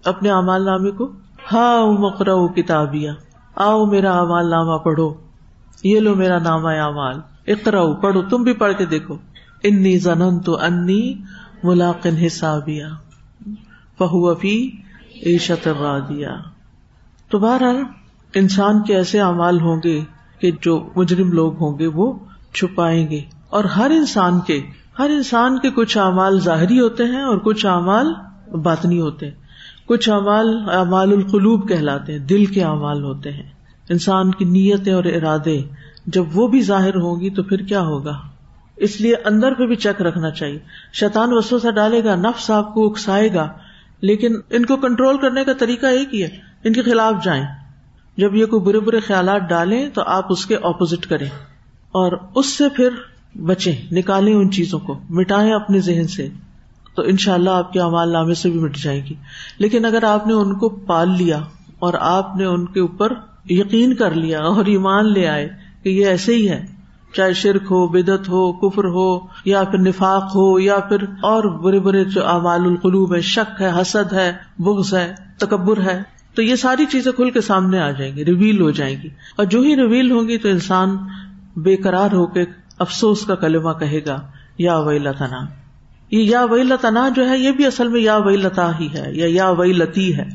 [0.04, 1.12] اپنے امال نامے کو
[1.51, 3.13] ہاں مکر کتابیا
[3.56, 5.13] آؤ میرا امال نامہ پڑھو۔
[5.84, 7.15] یہ لو میرا نامہ اعمال۔
[7.47, 9.17] اقرا پڑھو، تم بھی پڑھ کے دیکھو۔
[9.63, 11.13] انی زنن تو انی
[11.63, 12.88] ملاقن حسابیا
[13.97, 14.71] فہو فی
[15.25, 15.67] عیشت
[16.10, 16.36] دیا
[17.30, 17.84] تو بہرحال
[18.34, 20.01] انسان کے ایسے اعمال ہوں گے
[20.39, 22.13] کہ جو مجرم لوگ ہوں گے، وہ
[22.56, 24.62] چھپائیں گے اور ہر انسان کے،
[25.00, 28.13] ہر انسان کے کچھ اعمال ظاہری ہوتے ہیں اور کچھ اعمال
[28.52, 29.36] باطنی ہوتے ہیں۔
[29.86, 33.50] کچھ اعمال اعمال القلوب کہلاتے ہیں، دل کے اعمال ہوتے ہیں۔
[33.89, 35.62] انسان کی نیتیں اور ارادے
[36.06, 38.20] جب وہ بھی ظاہر ہوگی تو پھر کیا ہوگا؟
[38.76, 40.60] اس لیے اندر پہ بھی چیک رکھنا چاہیے۔
[40.94, 43.50] شیطان وسو سا ڈالے گا، نفس آپ کو اکسائے گا،
[44.02, 46.30] لیکن ان کو کنٹرول کرنے کا طریقہ ایک ہی ہے۔
[46.63, 47.46] ان کے خلاف جائیں۔
[48.18, 51.30] جب یہ کوئی برے برے خیالات ڈالیں تو آپ اس کے اپوزٹ کریں۔
[51.95, 52.89] اور اس سے پھر
[53.36, 56.29] بچیں، نکالیں ان چیزوں کو، مٹائیں اپنے ذہن سے،
[56.95, 59.13] تو ان شاء اللہ آپ کے امال نامے سے بھی مٹ جائے گی۔
[59.58, 61.39] لیکن اگر آپ نے ان کو پال لیا
[61.79, 63.13] اور آپ نے ان کے اوپر
[63.49, 65.49] یقین کر لیا اور ایمان لے آئے
[65.84, 66.65] کہ یہ ایسے ہی ہے
[67.13, 71.79] چاہے شرک ہو بدت ہو، کفر ہو، یا پھر نفاق ہو، یا پھر اور برے
[71.79, 76.03] برے جو اعمال القلوب ہے شک ہے، حسد ہے، بغض ہے، تکبر ہے،
[76.36, 79.45] تو یہ ساری چیزیں کھل کے سامنے آ جائیں گی ریویل ہو جائیں گی۔ اور
[79.45, 80.97] جو ہی ریویل ہوں گی تو انسان
[81.56, 82.46] بے قرار ہو کے
[82.80, 84.22] افسوس کا کلمہ کہے گا،
[84.58, 85.39] یا وئی لتنا
[86.12, 89.06] یہ یا وئی لتنا جو ہے، یہ بھی اصل میں یا وئی لتا ہی ہے،
[89.12, 90.26] یا یا وئی لتی ہے۔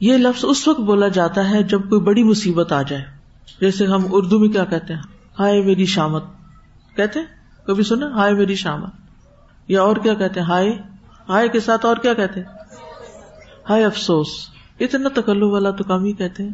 [0.00, 3.04] یہ لفظ اس وقت بولا جاتا ہے جب کوئی بڑی مصیبت آ جائے۔
[3.60, 5.02] جیسے ہم اردو میں کیا کہتے ہیں؟
[5.38, 6.24] ہائے میری شامت۔
[6.96, 7.26] کہتے ہیں؟
[7.66, 8.90] کبھی سنا؟ ہائے میری شامت۔
[9.68, 10.78] یا اور کیا کہتے ہیں؟ ہائے۔
[11.28, 12.46] ہائے کے ساتھ اور کیا کہتے ہیں؟
[13.70, 14.26] ہائے افسوس۔
[14.80, 16.50] اتنا تکلو والا تو کم ہی کہتے ہیں۔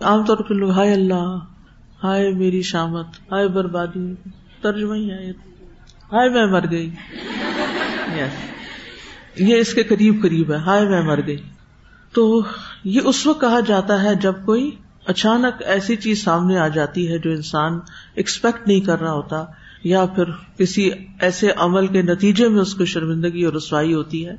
[0.00, 1.38] عام طور پہ لوگ ہائے اللہ۔
[2.02, 4.14] ہائے میری شامت، ہائے بربادی
[4.60, 5.30] ترجمہ ہی ہے
[6.12, 6.90] ہائے میں مر گئی۔
[9.36, 11.42] یہ اس کے قریب قریب ہے۔ ہائے میں مر گئی۔
[12.12, 12.42] تو
[12.84, 14.70] یہ اس وقت کہا جاتا ہے جب کوئی
[15.06, 17.78] اچانک ایسی چیز سامنے آ جاتی ہے جو انسان
[18.14, 19.44] ایکسپیکٹ نہیں کر رہا ہوتا،
[19.84, 20.24] یا پھر
[20.58, 24.36] کسی ایسے عمل کے نتیجے میں اس کو شرمندگی اور رسوائی ہوتی ہے۔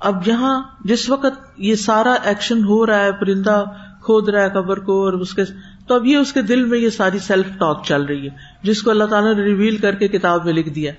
[0.00, 3.64] اب یہاں جس وقت یہ سارا ایکشن ہو رہا ہے، پرندہ
[4.02, 5.42] کھود رہا ہے، قبر کو اور اس کے
[5.86, 8.82] تو اب یہ اس کے دل میں یہ ساری سیلف ٹاک چل رہی ہے، جس
[8.82, 10.92] کو اللہ تعالیٰ نے ریویل کر کے کتاب میں لکھ دیا۔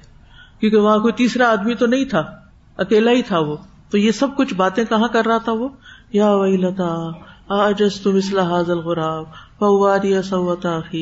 [0.60, 2.24] کیونکہ وہاں کوئی تیسرا آدمی تو نہیں تھا،
[2.78, 3.56] اکیلا ہی تھا وہ۔
[3.90, 5.70] تو یہ سب کچھ باتیں کہاں کر رہا تھا وہ؟
[6.14, 7.12] یا وہی لتا
[7.50, 9.24] آجس تم اسلح حاضل غراب
[9.60, 10.96] فوار یا سوتا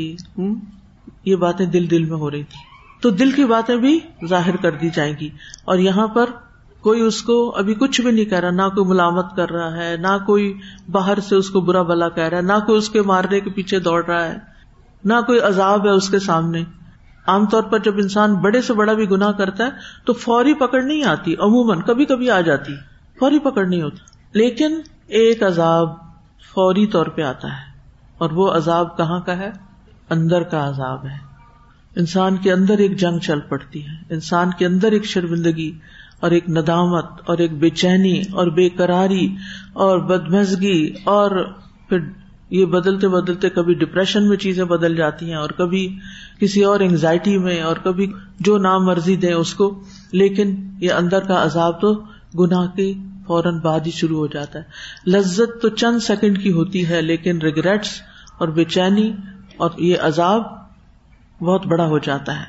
[1.26, 2.58] یہ باتیں دل دل میں ہو رہی تھی
[3.02, 5.30] تو دل کی باتیں بھی ظاہر کر دی جائیں گی۔
[5.66, 6.26] اور یہاں پر
[6.86, 9.96] کوئی اس کو ابھی کچھ بھی نہیں کہہ رہا، نہ کوئی ملامت کر رہا ہے،
[9.98, 10.54] نہ کوئی
[10.92, 13.50] باہر سے اس کو برا بلا کہہ رہا ہے، نہ کوئی اس کے مارنے کے
[13.50, 14.38] پیچھے دوڑ رہا ہے،
[15.04, 16.64] نہ کوئی عذاب ہے اس کے سامنے۔
[17.28, 19.70] عام طور پر جب انسان بڑے سے بڑا بھی گنا کرتا ہے
[20.06, 22.74] تو فوری پکڑ نہیں آتی، عموماً کبھی کبھی آ جاتی،
[23.20, 24.80] فوری پکڑ نہیں ہوتی۔ لیکن
[25.18, 25.90] ایک عذاب
[26.54, 27.64] فوری طور پہ آتا ہے،
[28.18, 29.52] اور وہ عذاب کہاں کا ہے؟
[30.10, 31.18] اندر کا عذاب ہے۔
[31.96, 35.72] انسان کے اندر ایک جنگ چل پڑتی ہے، انسان کے اندر ایک شرمندگی
[36.20, 39.36] اور ایک ندامت اور ایک بے چینی اور بے قراری
[39.74, 41.54] اور بدمزگی اور
[41.90, 42.00] پھر
[42.50, 45.98] یہ بدلتے بدلتے کبھی ڈپریشن میں چیزیں بدل جاتی ہیں اور کبھی
[46.40, 51.20] کسی اور انگزائٹی میں اور کبھی جو نام مرضی دیں اس کو۔ لیکن یہ اندر
[51.20, 51.94] کا عذاب تو
[52.40, 52.94] گناہ کی
[53.28, 54.64] فوراً بعد ہی شروع ہو جاتا ہے۔
[55.10, 57.90] لذت تو چند سیکنڈ کی ہوتی ہے، لیکن ریگریٹس
[58.38, 59.12] اور بے چینی
[59.58, 60.42] اور یہ عذاب
[61.42, 62.46] بہت بڑا ہو جاتا ہے۔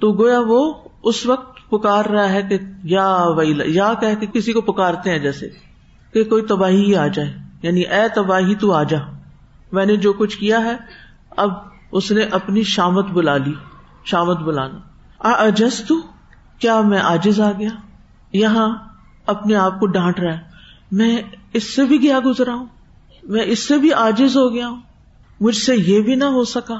[0.00, 4.60] تو گویا وہ اس وقت پکار رہا ہے کہ یا ویلا، یا کہ کسی کو
[4.60, 5.48] پکارتے ہیں جیسے
[6.12, 8.98] کہ کوئی تباہی ہی آ جائے یعنی اے تباہی تو آ جا۔
[9.72, 10.76] میں نے جو کچھ کیا ہے،
[11.36, 11.50] اب
[11.92, 13.52] اس نے اپنی شامت بلا لی،
[14.04, 14.78] شامت بلانا۔
[15.18, 15.94] اجس تو
[16.58, 17.68] کیا میں آجز آ گیا؟
[18.32, 18.78] یہاں
[19.26, 20.38] اپنے آپ کو ڈانٹ رہا ہے۔
[20.92, 22.66] میں اس سے بھی گیا گزرا ہوں؟
[23.22, 24.80] میں اس سے بھی آجز ہو گیا ہوں۔
[25.40, 26.78] مجھ سے یہ بھی نہ ہو سکا۔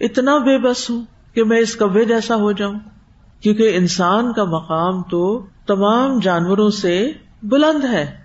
[0.00, 2.78] اتنا بے بس ہوں کہ میں اس کبے جیسا ہو جاؤں۔
[3.40, 8.16] کیونکہ انسان کا مقام تو تمام جانوروں سے بلند ہے۔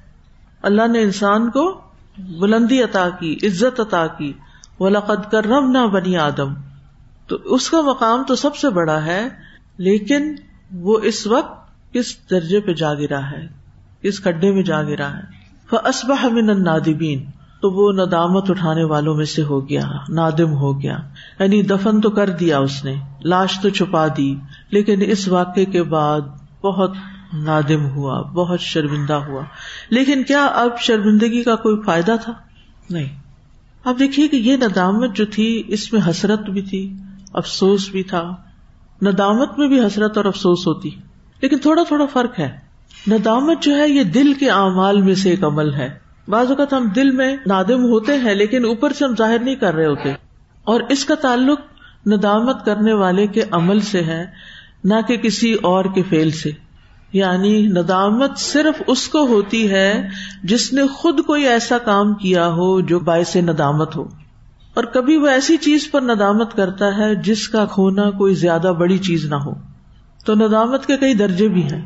[0.61, 1.81] اللہ نے انسان کو
[2.17, 4.33] بلندی عطا کی، عزت عطا کی۔
[4.79, 6.53] وہ لقد کر رب نہ بنی آدم۔
[7.27, 9.29] تو اس کا مقام تو سب سے بڑا ہے،
[9.77, 10.35] لیکن
[10.73, 13.47] وہ اس وقت کس درجے پہ جا گرا ہے،
[14.01, 15.41] کس کڈے میں جا گرا ہے۔
[15.83, 17.25] اسبہ من النادبین
[17.61, 20.97] تو وہ ندامت اٹھانے والوں میں سے ہو گیا، نادم ہو گیا۔
[21.39, 24.35] یعنی دفن تو کر دیا اس نے، لاش تو چھپا دی،
[24.71, 26.21] لیکن اس واقعے کے بعد
[26.61, 26.91] بہت
[27.33, 29.41] نادم ہوا، بہت شرمندہ ہوا۔
[29.89, 32.33] لیکن کیا اب شرمندگی کا کوئی فائدہ تھا؟
[32.89, 33.19] نہیں۔
[33.83, 36.93] اب دیکھیے کہ یہ ندامت جو تھی، اس میں حسرت بھی تھی،
[37.33, 38.35] افسوس بھی تھا۔
[39.01, 40.89] ندامت میں بھی حسرت اور افسوس ہوتی۔
[41.41, 42.57] لیکن تھوڑا تھوڑا فرق ہے۔
[43.11, 46.85] ندامت جو ہے، یہ دل کے اعمال میں سے ایک عمل ہے۔ بعض اوقات ہم
[46.85, 50.13] دل میں نادم ہوتے ہیں، لیکن اوپر سے ہم ظاہر نہیں کر رہے ہوتے۔
[50.63, 51.59] اور اس کا تعلق
[52.07, 54.25] ندامت کرنے والے کے عمل سے ہے،
[54.83, 56.51] نہ کہ کسی اور کے فیل سے۔
[57.13, 60.07] یعنی ندامت صرف اس کو ہوتی ہے
[60.43, 64.03] جس نے خود کوئی ایسا کام کیا ہو جو باعث ندامت ہو۔
[64.73, 68.97] اور کبھی وہ ایسی چیز پر ندامت کرتا ہے جس کا کھونا کوئی زیادہ بڑی
[68.97, 69.53] چیز نہ ہو۔
[70.25, 71.81] تو ندامت کے کئی درجے بھی ہیں۔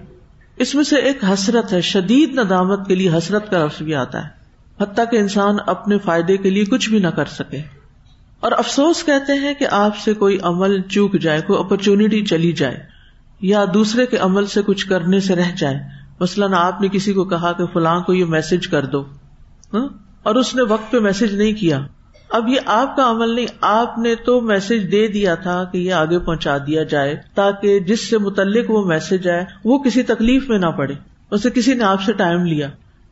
[0.58, 4.24] اس میں سے ایک حسرت ہے، شدید ندامت کے لیے حسرت کا لفظ بھی آتا
[4.24, 4.35] ہے۔
[4.82, 7.62] حتیٰ کہ انسان اپنے فائدے کے لیے کچھ بھی نہ کر سکے۔
[8.40, 12.78] اور افسوس کہتے ہیں کہ آپ سے کوئی عمل چوک جائے، کوئی اپرچونٹی چلی جائے،
[13.42, 15.80] یا دوسرے کے عمل سے کچھ کرنے سے رہ جائے۔
[16.20, 19.04] مثلاً آپ نے کسی کو کہا کہ فلاں کو یہ میسج کر دو
[19.74, 19.88] ہاں؟
[20.24, 21.82] اور اس نے وقت پہ میسج نہیں کیا۔
[22.30, 25.94] اب یہ آپ کا عمل نہیں، آپ نے تو میسج دے دیا تھا کہ یہ
[25.94, 30.60] آگے پہنچا دیا جائے، تاکہ جس سے متعلق وہ میسج آئے، وہ کسی تکلیف میں
[30.60, 30.94] نہ پڑے،
[31.32, 32.68] اسے کسی نے آپ سے ٹائم لیا۔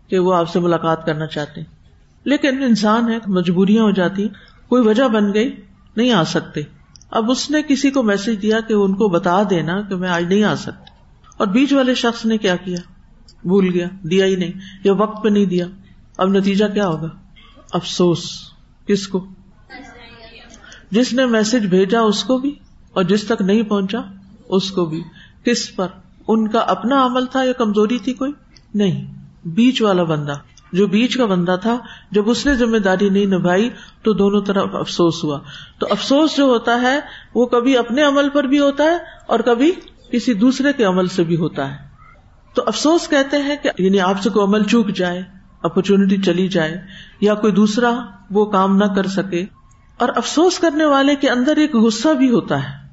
[0.08, 1.62] کہ وہ آپ سے ملاقات کرنا چاہتے
[2.24, 4.28] لیکن انسان ہے، مجبوریاں ہو جاتی،
[4.70, 5.62] کوئی وجہ بن گئی،
[5.98, 6.62] نہیں آ سکتے۔
[7.12, 10.24] اب اس نے کسی کو میسج دیا کہ ان کو بتا دینا کہ میں آج
[10.24, 10.92] نہیں آ سکتی
[11.38, 12.78] اور بیچ والے شخص نے کیا کیا؟
[13.44, 14.52] بھول گیا، دیا ہی نہیں،
[14.84, 15.68] یا وقت پہ نہیں دیا۔
[16.18, 17.10] اب نتیجہ کیا ہوگا؟
[17.72, 18.30] افسوس،
[18.88, 19.26] کس کو؟
[20.92, 22.56] جس نے میسج بھیجا اس کو بھی،
[22.94, 24.00] اور جس تک نہیں پہنچا،
[24.50, 25.04] اس کو بھی۔
[25.44, 25.88] کس پر؟
[26.28, 28.32] ان کا اپنا عمل تھا یا کمزوری تھی کوئی؟
[28.74, 30.34] نہیں۔ بیچ والا بندہ،
[30.73, 31.77] جو بیچ کا بندہ تھا،
[32.12, 33.69] جب اس نے ذمہ داری نہیں نبھائی،
[34.03, 35.39] تو دونوں طرف افسوس ہوا۔
[35.79, 36.99] تو افسوس جو ہوتا ہے،
[37.36, 39.71] وہ کبھی اپنے عمل پر بھی ہوتا ہے اور کبھی
[40.12, 41.77] کسی دوسرے کے عمل سے بھی ہوتا ہے۔
[42.53, 45.23] تو افسوس کہتے ہیں کہ یعنی آپ سے کوئی عمل چوک جائے
[45.62, 46.82] اپرچونٹی چلی جائے،
[47.21, 47.99] یا کوئی دوسرا
[48.32, 49.45] وہ کام نہ کر سکے۔
[49.97, 52.88] اور افسوس کرنے والے کے اندر ایک غصہ بھی ہوتا ہے،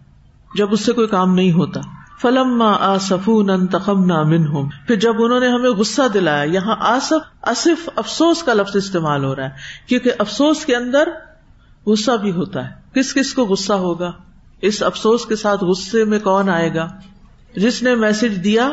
[0.54, 1.80] جب اس سے کوئی کام نہیں ہوتا۔
[2.22, 7.38] فلم آ سفون تخم من ہوں پھر جب انہوں نے ہمیں غصہ دلایا، یہاں آصف
[7.42, 9.50] اصف افسوس کا لفظ استعمال ہو رہا ہے،
[9.86, 11.08] کیونکہ افسوس کے اندر
[11.86, 14.12] غصہ بھی ہوتا ہے۔ کس کس کو غصہ ہوگا؟
[14.62, 16.88] اس افسوس کے ساتھ غصے میں کون آئے گا؟
[17.56, 18.70] جس نے میسج دیا،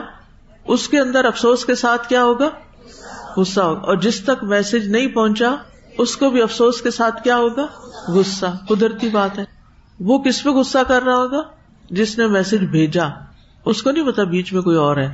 [0.66, 2.50] اس کے اندر افسوس کے ساتھ کیا ہوگا؟
[3.38, 5.56] غصہ ہوگا۔ اور جس تک میسج نہیں پہنچا،
[5.98, 7.66] اس کو بھی افسوس کے ساتھ کیا ہوگا؟
[8.08, 9.46] غصہ۔ قدرتی بات ہے۔
[10.00, 11.42] وہ کس پہ غصہ کر رہا ہوگا؟
[11.90, 13.27] جس نے میسج بھیجا۔
[13.68, 15.10] اس کو نہیں پتا بیچ میں کوئی اور ہے۔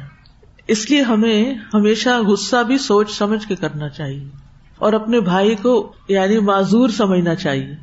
[0.68, 4.30] اس لیے ہمیں ہمیشہ غصہ بھی سوچ سمجھ کے کرنا چاہیے
[4.78, 7.76] اور اپنے بھائی کو یعنی معذور سمجھنا چاہیے۔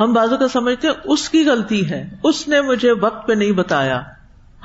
[0.00, 4.02] ہم بازو کا سمجھتے اس کی غلطی ہے، اس نے مجھے وقت پہ نہیں بتایا۔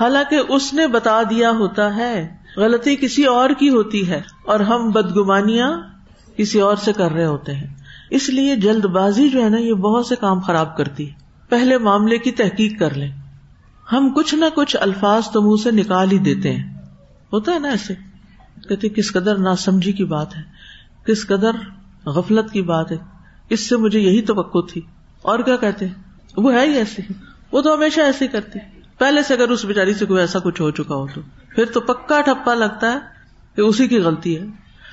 [0.02, 4.90] حالانکہ اس نے بتا دیا ہوتا ہے، غلطی کسی اور کی ہوتی ہے اور ہم
[4.90, 5.82] بدگمانیاں
[6.38, 7.68] کسی اور سے کر رہے ہوتے ہیں۔
[8.10, 11.10] اس لیے جلد بازی جو ہے نا، یہ بہت سے کام خراب کرتی
[11.50, 13.12] پہلے معاملے کی تحقیق کر لیں۔
[13.92, 16.74] ہم کچھ نہ کچھ الفاظ تو منہ سے نکال ہی دیتے ہیں۔
[17.34, 17.94] ہوتا ہے نا ایسے؟
[18.70, 20.42] کہتے کس قدر نا سمجھی کی بات ہے،
[21.06, 21.52] کس قدر
[22.06, 22.98] غفلت کی بات ہے۔
[23.50, 24.82] اس سے مجھے یہی توقع تھی۔
[25.22, 25.88] اور کیا کہتے
[26.38, 27.02] وہ ہے ہی ایسے۔
[27.52, 28.60] وہ تو ہمیشہ ایسے ہی کرتے۔
[28.98, 31.22] پہلے سے اگر اس بےچاری سے کوئی ایسا کچھ ہو چکا ہو تو۔
[31.56, 32.98] پھر تو پکا ٹھپا لگتا ہے
[33.56, 34.46] کہ اسی کی غلطی ہے۔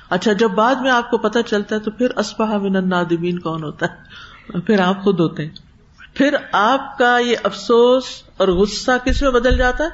[0.09, 3.63] اچھا جب بعد میں آپ کو پتا چلتا ہے تو پھر اسپاہ من النادمین کون
[3.63, 5.72] ہوتا ہے؟ پھر آپ خود ہوتے ہیں۔
[6.13, 8.03] پھر آپ کا یہ افسوس
[8.37, 9.89] اور غصہ کس میں بدل جاتا ہے؟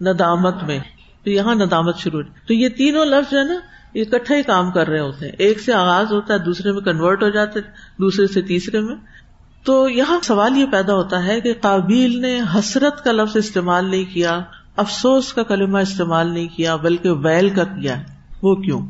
[0.00, 0.78] ندامت میں۔
[1.24, 3.54] تو یہاں ندامت شروع تو یہ تینوں لفظ ہے نا،
[3.94, 6.80] یہ کٹھا ہی کام کر رہے ہوتے ہیں۔ ایک سے آغاز ہوتا ہے، دوسرے میں
[6.80, 7.60] کنورٹ ہو جاتے
[7.98, 8.96] دوسرے سے تیسرے میں۔
[9.64, 14.14] تو یہاں سوال یہ پیدا ہوتا ہے کہ قابیل نے حسرت کا لفظ استعمال نہیں
[14.14, 14.40] کیا،
[14.76, 17.96] افسوس کا کلمہ استعمال نہیں کیا، بلکہ ویل کا کیا
[18.42, 18.86] وہ کیوں؟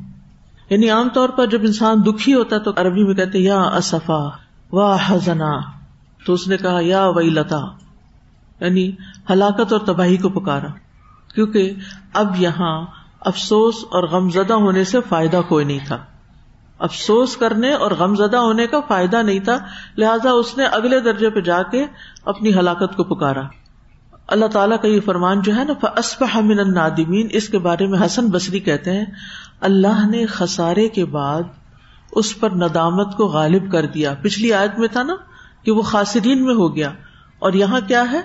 [0.70, 4.28] یعنی عام طور پر جب انسان دکھی ہوتا ہے تو عربی میں کہتے یا اصفا
[4.72, 5.79] واہ حزنا
[6.26, 7.60] تو اس نے کہا، یا وئی لتا
[8.60, 8.90] یعنی
[9.30, 10.68] ہلاکت اور تباہی کو پکارا،
[11.34, 11.72] کیونکہ
[12.14, 12.74] اب یہاں
[13.26, 15.98] افسوس اور غم زدہ ہونے سے فائدہ کوئی نہیں تھا۔
[16.80, 19.56] افسوس کرنے اور غم زدہ ہونے کا فائدہ نہیں تھا،
[19.98, 21.84] لہذا اس نے اگلے درجے پہ جا کے
[22.24, 23.42] اپنی ہلاکت کو پکارا۔
[24.26, 27.98] اللہ تعالیٰ کا یہ فرمان جو ہے نا اسپہ من النادمین اس کے بارے میں
[28.04, 29.04] حسن بصری کہتے ہیں،
[29.60, 31.42] اللہ نے خسارے کے بعد
[32.12, 35.14] اس پر ندامت کو غالب کر دیا۔ پچھلی آیت میں تھا نا
[35.62, 36.92] کہ وہ خاصرین میں ہو گیا
[37.38, 38.20] اور یہاں کیا ہے؟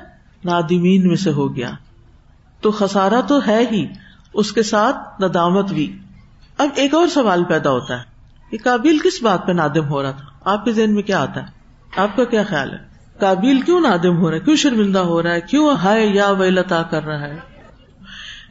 [0.46, 1.72] نادمین میں سے ہو گیا۔
[2.62, 3.88] تو خسارا تو ہے ہی،
[4.34, 6.00] اس کے ساتھ ندامت بھی۔
[6.58, 8.04] اب ایک اور سوال پیدا ہوتا ہے۔
[8.52, 11.42] کہ کابل کس بات پہ نادم ہو رہا تھا؟ آپ کے ذہن میں کیا آتا
[11.42, 11.48] ہے؟
[11.96, 12.78] آپ کا کیا خیال ہے؟
[13.20, 16.84] کابل کیوں نادم ہو رہا ہے؟ کیوں شرمندہ ہو رہا ہے؟ کیوں ہائے یا ویلتا
[16.84, 17.40] کر رہا ہے؟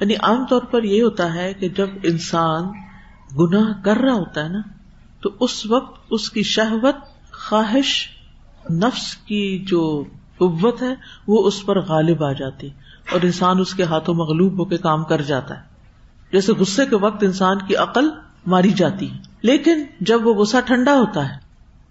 [0.01, 2.63] یعنی عام طور پر یہ ہوتا ہے کہ جب انسان
[3.39, 4.61] گناہ کر رہا ہوتا ہے نا،
[5.21, 6.97] تو اس وقت اس کی شہوت،
[7.33, 8.09] خواہش
[8.71, 10.05] نفس کی جو
[10.39, 10.95] قوت ہے،
[11.29, 12.69] وہ اس پر غالب آ جاتی
[13.13, 15.63] اور انسان اس کے ہاتھوں مغلوب ہو کے کام کر جاتا ہے۔
[16.33, 18.09] جیسے غصے کے وقت انسان کی عقل
[18.47, 21.39] ماری جاتی ہے۔ لیکن جب وہ غصہ ٹھنڈا ہوتا ہے،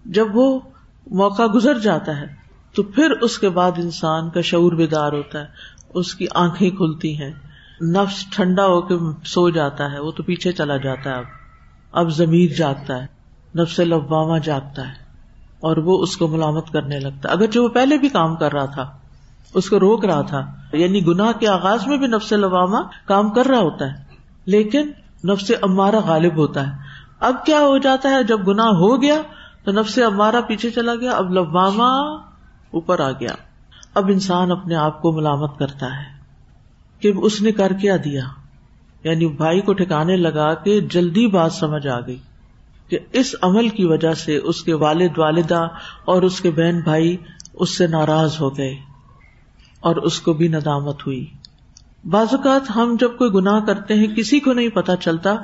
[0.05, 0.59] جب وہ
[1.07, 2.25] موقع گزر جاتا ہے،
[2.75, 5.45] تو پھر اس کے بعد انسان کا شعور بیدار ہوتا ہے،
[5.93, 7.31] اس کی آنکھیں کھلتی ہیں۔
[7.81, 11.25] نفس ٹھنڈا ہو کے سو جاتا ہے، وہ تو پیچھے چلا جاتا ہے۔ اب
[11.91, 13.07] اب زمیر جاگتا ہے،
[13.61, 15.02] نفس لباما جاگتا ہے۔
[15.63, 18.53] اور وہ اس کو ملامت کرنے لگتا۔ ہے اگر جو وہ پہلے بھی کام کر
[18.53, 18.91] رہا تھا،
[19.53, 23.45] اس کو روک رہا تھا۔ یعنی گناہ کے آغاز میں بھی نفس لواما کام کر
[23.45, 24.03] رہا ہوتا ہے،
[24.45, 24.91] لیکن
[25.23, 26.71] نفس امارا غالب ہوتا ہے۔
[27.19, 29.21] اب کیا ہو جاتا ہے؟ جب گناہ ہو گیا
[29.63, 32.15] تو نفس امارا پیچھے چلا گیا، اب لواما
[32.71, 33.35] اوپر آ گیا۔
[33.95, 36.17] اب انسان اپنے آپ کو ملامت کرتا ہے
[36.99, 38.21] کہ اس نے کر کیا دیا۔
[39.03, 42.19] یعنی بھائی کو ٹھکانے لگا کے جلدی بات سمجھ آ گئی۔
[42.89, 45.67] کہ اس عمل کی وجہ سے اس کے والد، والدہ
[46.05, 47.17] اور اس کے بہن بھائی
[47.53, 48.75] اس سے ناراض ہو گئے
[49.79, 51.27] اور اس کو بھی ندامت ہوئی۔
[52.05, 55.35] بعض اوقات ہم جب کوئی گناہ کرتے ہیں، کسی کو نہیں پتا چلتا،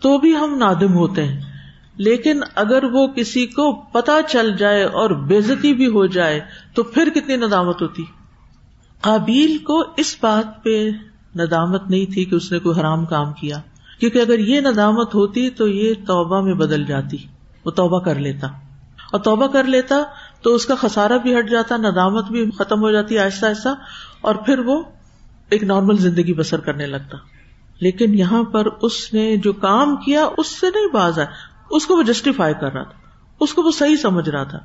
[0.00, 1.40] تو بھی ہم نادم ہوتے ہیں۔
[1.96, 6.40] لیکن اگر وہ کسی کو پتا چل جائے اور بےزتی بھی ہو جائے،
[6.74, 8.04] تو پھر کتنی ندامت ہوتی۔
[9.00, 10.90] قابیل کو اس بات پہ
[11.36, 13.60] ندامت نہیں تھی کہ اس نے کوئی حرام کام کیا۔
[14.00, 17.16] کیونکہ اگر یہ ندامت ہوتی تو یہ توبہ میں بدل جاتی،
[17.64, 18.46] وہ توبہ کر لیتا۔
[19.12, 19.96] اور توبہ کر لیتا
[20.42, 23.68] تو اس کا خسارا بھی ہٹ جاتا، ندامت بھی ختم ہو جاتی آہستہ آہستہ،
[24.20, 24.82] اور پھر وہ
[25.50, 27.18] ایک نارمل زندگی بسر کرنے لگتا۔
[27.80, 31.28] لیکن یہاں پر اس نے جو کام کیا، اس سے نہیں باز آئے
[31.70, 32.98] اس کو وہ جسٹیفائی کر رہا تھا۔
[33.40, 34.58] اس کو وہ صحیح سمجھ رہا تھا۔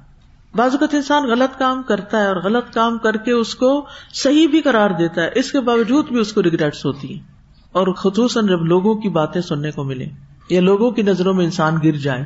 [0.56, 4.48] بعض اوقات انسان غلط کام کرتا ہے اور غلط کام کر کے اس کو صحیح
[4.48, 7.41] بھی قرار دیتا ہے۔ اس کے باوجود بھی اس کو ریگریٹس ہوتی ہیں۔
[7.72, 10.06] اور خصوصاً جب لوگوں کی باتیں سننے کو ملے
[10.50, 12.24] یا لوگوں کی نظروں میں انسان گر جائے۔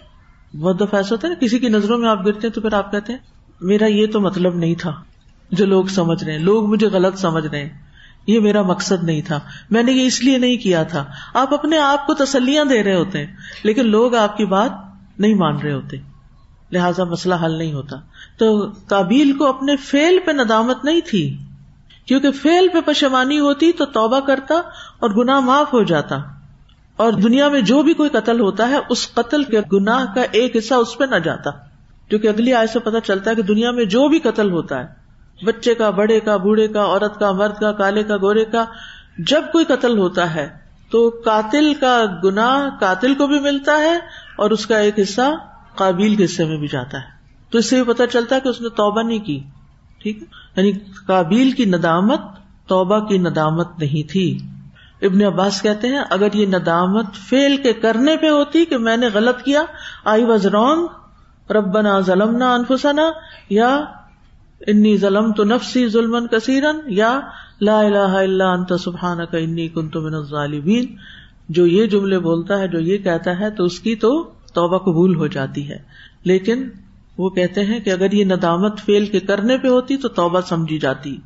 [0.57, 2.73] بہت دفعہ ایسا ہوتا ہے نا، کسی کی نظروں میں آپ گرتے ہیں تو پھر
[2.73, 3.19] آپ کہتے ہیں،
[3.61, 4.91] میرا یہ تو مطلب نہیں تھا
[5.51, 7.69] جو لوگ سمجھ رہے ہیں۔ لوگ مجھے غلط سمجھ رہے ہیں۔
[8.27, 11.77] یہ میرا مقصد نہیں تھا۔ میں نے یہ اس لیے نہیں کیا تھا۔ آپ اپنے
[11.77, 14.71] آپ کو تسلیاں دے رہے ہوتے ہیں، لیکن لوگ آپ کی بات
[15.19, 15.97] نہیں مان رہے ہوتے۔
[16.71, 17.95] لہذا مسئلہ حل نہیں ہوتا۔
[18.37, 21.37] تو کابیل کو اپنے فیل پہ ندامت نہیں تھی۔
[22.05, 24.55] کیونکہ فیل پہ پشمانی ہوتی تو توبہ کرتا
[24.99, 26.15] اور گنا معاف ہو جاتا۔
[26.97, 30.55] اور دنیا میں جو بھی کوئی قتل ہوتا ہے، اس قتل کے گناہ کا ایک
[30.55, 31.49] حصہ اس پہ نہ جاتا۔
[32.09, 35.05] کیونکہ اگلی آئے سے پتا چلتا ہے کہ دنیا میں جو بھی قتل ہوتا ہے،
[35.45, 38.65] بچے کا، بڑے کا، بوڑھے کا، عورت کا، مرد کا، کالے کا، گورے کا،
[39.17, 40.49] جب کوئی قتل ہوتا ہے
[40.91, 43.95] تو قاتل کا گنا قاتل کو بھی ملتا ہے
[44.35, 45.35] اور اس کا ایک حصہ
[45.75, 47.03] قابل کے حصے میں بھی جاتا ہے۔
[47.49, 49.43] تو اس سے بھی پتا چلتا ہے کہ اس نے توبہ نہیں کی۔
[50.05, 50.25] ٹھیک ہے؟
[50.57, 50.71] یعنی
[51.07, 52.21] قابل کی ندامت،
[52.67, 54.37] توبہ کی ندامت نہیں تھی۔
[55.01, 59.07] ابن عباس کہتے ہیں، اگر یہ ندامت فیل کے کرنے پہ ہوتی کہ میں نے
[59.13, 59.63] غلط کیا،
[60.05, 60.87] آئی واز رونگ
[61.51, 63.11] ربنا ظلم نہ انفسنا،
[63.49, 63.83] یا
[64.67, 67.19] انی ظلم تو نفسی ظلم کثیرن یا
[67.61, 70.95] لا الہ الا انت سبحان کا انی کن تو من الظالمین۔
[71.49, 75.15] جو یہ جملے بولتا ہے، جو یہ کہتا ہے، تو اس کی تو توبہ قبول
[75.15, 75.77] ہو جاتی ہے۔
[76.23, 76.69] لیکن
[77.17, 80.79] وہ کہتے ہیں کہ اگر یہ ندامت فیل کے کرنے پہ ہوتی تو توبہ سمجھی
[80.79, 81.17] جاتی۔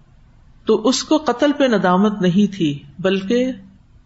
[0.65, 3.51] تو اس کو قتل پہ ندامت نہیں تھی، بلکہ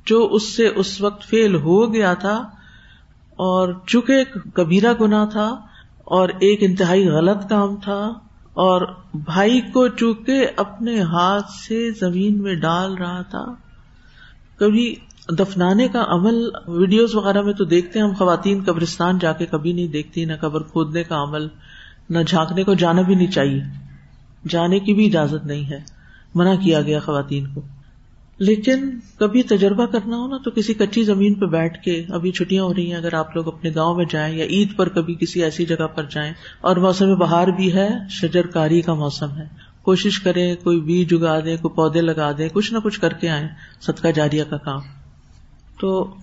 [0.06, 2.50] جو اس سے اس وقت فیل ہو گیا تھا
[3.30, 5.62] اور چونکہ ایک گنا تھا
[6.06, 8.14] اور ایک انتہائی غلط کام تھا
[8.54, 13.54] اور بھائی کو چونکہ اپنے ہاتھ سے زمین میں ڈال رہا تھا۔
[14.60, 14.96] کبھی
[15.40, 19.74] دفنانے کا عمل، ویڈیوز وغیرہ میں تو دیکھتے ہیں ہم خواتین قبرستان جا کے کبھی
[19.74, 21.48] نہیں دیکھتی، نہ قبر کھودنے کا عمل۔
[22.10, 23.62] نہ جھانکنے کو جانا بھی نہیں چاہیے۔
[24.50, 25.80] جانے کی بھی اجازت نہیں ہے۔
[26.36, 27.62] منع کیا گیا خواتین کو۔
[28.38, 32.64] لیکن کبھی تجربہ کرنا ہو نا تو کسی کچی زمین پہ بیٹھ کے ابھی چھٹیاں
[32.64, 35.44] ہو رہی ہیں، اگر آپ لوگ اپنے گاؤں میں جائیں یا عید پر کبھی کسی
[35.44, 39.46] ایسی جگہ پر جائیں اور موسم بہار بھی ہے شجر کاری کا موسم ہے۔
[39.82, 43.30] کوشش کریں، کوئی بیج اگا دیں، کوئی پودے لگا دیں، کچھ نہ کچھ کر کے
[43.30, 43.48] آئیں۔
[43.82, 44.80] صدقہ جاریہ کا کام۔
[45.80, 46.16] تو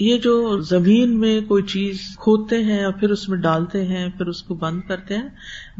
[0.00, 4.26] یہ جو زمین میں کوئی چیز کھودتے ہیں اور پھر اس میں ڈالتے ہیں، پھر
[4.26, 5.28] اس کو بند کرتے ہیں،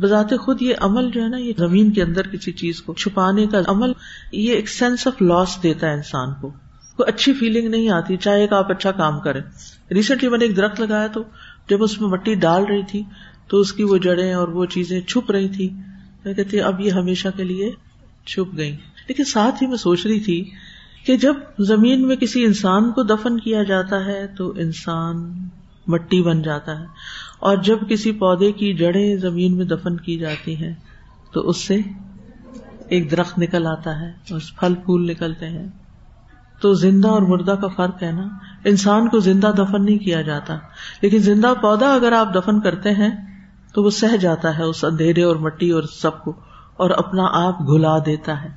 [0.01, 3.47] بذات خود یہ عمل جو ہے نا، یہ زمین کے اندر کسی چیز کو چھپانے
[3.47, 3.93] کا عمل،
[4.33, 6.51] یہ ایک سینس آف لاس دیتا ہے انسان کو۔
[6.97, 9.41] کوئی اچھی فیلنگ نہیں آتی، چاہے کہ آپ اچھا کام کریں۔
[9.91, 11.23] ریسنٹلی میں نے ایک درخت لگایا تو
[11.69, 13.03] جب اس میں مٹی ڈال رہی تھی
[13.49, 15.71] تو اس کی وہ جڑیں اور وہ چیزیں چھپ رہی تھی۔
[16.25, 17.71] میں کہتی اب یہ ہمیشہ کے لیے
[18.27, 18.77] چھپ گئی
[19.09, 20.51] لیکن ساتھ ہی میں سوچ رہی تھی
[21.07, 25.49] کہ جب زمین میں کسی انسان کو دفن کیا جاتا ہے تو انسان
[25.87, 26.85] مٹی بن جاتا ہے
[27.39, 30.75] اور جب کسی پودے کی جڑیں زمین میں دفن کی جاتی ہیں
[31.33, 31.77] تو اس سے
[32.89, 35.69] ایک درخت نکل آتا ہے، اس پھل پھول نکلتے ہیں۔
[36.61, 38.29] تو زندہ اور مردہ کا فرق ہے نا۔
[38.65, 40.57] انسان کو زندہ دفن نہیں کیا جاتا۔
[41.03, 43.11] لیکن زندہ پودا اگر آپ دفن کرتے ہیں
[43.75, 46.33] تو وہ سہ جاتا ہے، اس اندھیرے اور مٹی اور سب کو،
[46.77, 48.49] اور اپنا آپ گلا دیتا ہے۔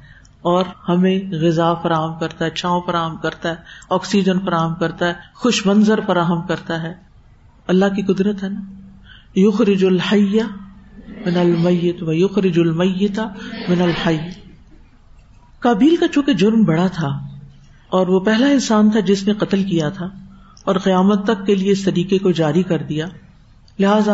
[0.44, 3.56] اور ہمیں غذا فراہم کرتا ہے، چھاؤں فراہم کرتا ہے،
[3.90, 6.94] آکسیجن فراہم کرتا ہے، خوش منظر فراہم کرتا ہے۔
[7.68, 8.62] اللہ کی قدرت ہے نا۔
[9.36, 10.44] یخرج الحیہ
[11.08, 13.28] من المیت و یخرج المیتا
[13.70, 14.18] من الحی۔
[15.60, 17.08] کابیل کا چونکہ جرم بڑا تھا
[17.90, 20.10] اور وہ پہلا انسان تھا جس نے قتل کیا تھا
[20.66, 23.06] اور قیامت تک کے لیے اس طریقے کو جاری کر دیا۔
[23.80, 24.14] لہذا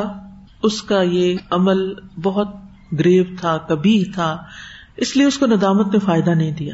[0.64, 2.48] اس کا یہ عمل بہت
[2.92, 4.44] گریو تھا کبھی تھا۔
[5.00, 6.74] اس لیے اس کو ندامت نے فائدہ نہیں دیا۔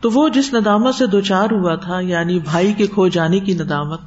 [0.00, 3.54] تو وہ جس ندامت سے دو چار ہوا تھا یعنی بھائی کے کھو جانے کی
[3.54, 4.00] ندامت،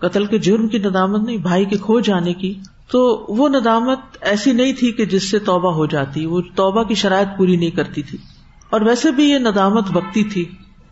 [0.00, 2.54] قتل کے جرم کی ندامت نہیں، بھائی کے کھو جانے کی،
[2.90, 6.94] تو وہ ندامت ایسی نہیں تھی کہ جس سے توبہ ہو جاتی، وہ توبہ کی
[6.94, 8.18] شرائط پوری نہیں کرتی تھی۔
[8.70, 10.44] اور ویسے بھی یہ ندامت وقتی تھی،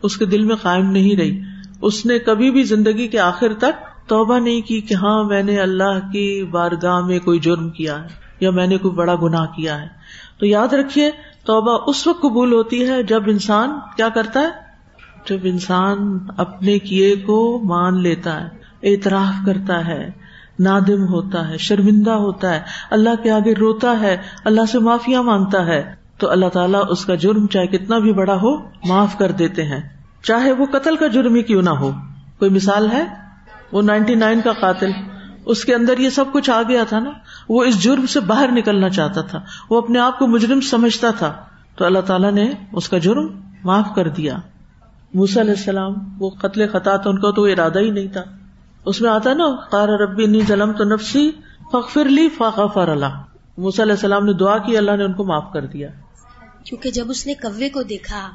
[0.02, 1.40] اس کے دل میں قائم نہیں رہی۔
[1.82, 5.58] اس نے کبھی بھی زندگی کے آخر تک توبہ نہیں کی کہ ہاں میں نے
[5.60, 8.08] اللہ کی بارگاہ میں کوئی جرم کیا ہے،
[8.40, 9.86] یا میں نے کوئی بڑا گناہ کیا ہے۔
[10.38, 11.10] تو یاد رکھیے
[11.44, 14.64] توبہ اس وقت قبول ہوتی ہے جب انسان کیا کرتا ہے؟
[15.28, 18.48] جب انسان اپنے کیے کو مان لیتا ہے،
[18.82, 20.10] اعتراف کرتا ہے،
[20.58, 25.66] نادم ہوتا ہے، شرمندہ ہوتا ہے، اللہ کے آگے روتا ہے، اللہ سے معافیا مانگتا
[25.66, 29.62] ہے، تو اللہ تعالیٰ اس کا جرم چاہے کتنا بھی بڑا ہو، معاف کر دیتے
[29.62, 29.80] ہیں۔
[30.22, 31.90] چاہے وہ قتل کا جرم ہی کیوں نہ ہو۔
[32.38, 33.04] کوئی مثال ہے؟
[33.72, 34.90] وہ نائنٹی نائن کا قاتل۔
[35.46, 37.10] اس کے اندر یہ سب کچھ آ گیا تھا نا،
[37.48, 39.40] وہ اس جرم سے باہر نکلنا چاہتا تھا،
[39.70, 41.34] وہ اپنے آپ کو مجرم سمجھتا تھا۔
[41.76, 43.26] تو اللہ تعالیٰ نے اس کا جرم
[43.64, 44.36] معاف کر دیا۔
[45.14, 48.22] موسا علیہ السلام، وہ قتل خطا تھا، ان کا تو وہ ارادہ ہی نہیں تھا۔
[48.84, 51.30] اس میں آتا نا قار ربی نی ظلم تو نفسی
[51.72, 53.22] فخر لی فخر اللہ
[53.58, 55.88] موسا علیہ السلام نے دعا کی، اللہ نے ان کو معاف کر دیا۔
[56.64, 58.30] کیونکہ جب اس نے کوے کو دیکھا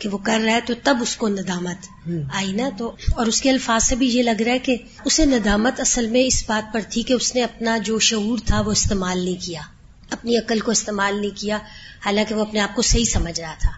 [0.00, 3.40] کہ وہ کر رہا ہے تو تب اس کو ندامت آئی نا تو اور اس
[3.40, 6.72] کے الفاظ سے بھی یہ لگ رہا ہے کہ اسے ندامت اصل میں اس بات
[6.74, 9.60] پر تھی کہ اس نے اپنا جو شعور تھا وہ استعمال نہیں کیا۔
[10.10, 11.58] اپنی عقل کو استعمال نہیں کیا
[12.04, 13.70] حالانکہ وہ اپنے آپ کو صحیح سمجھ رہا تھا۔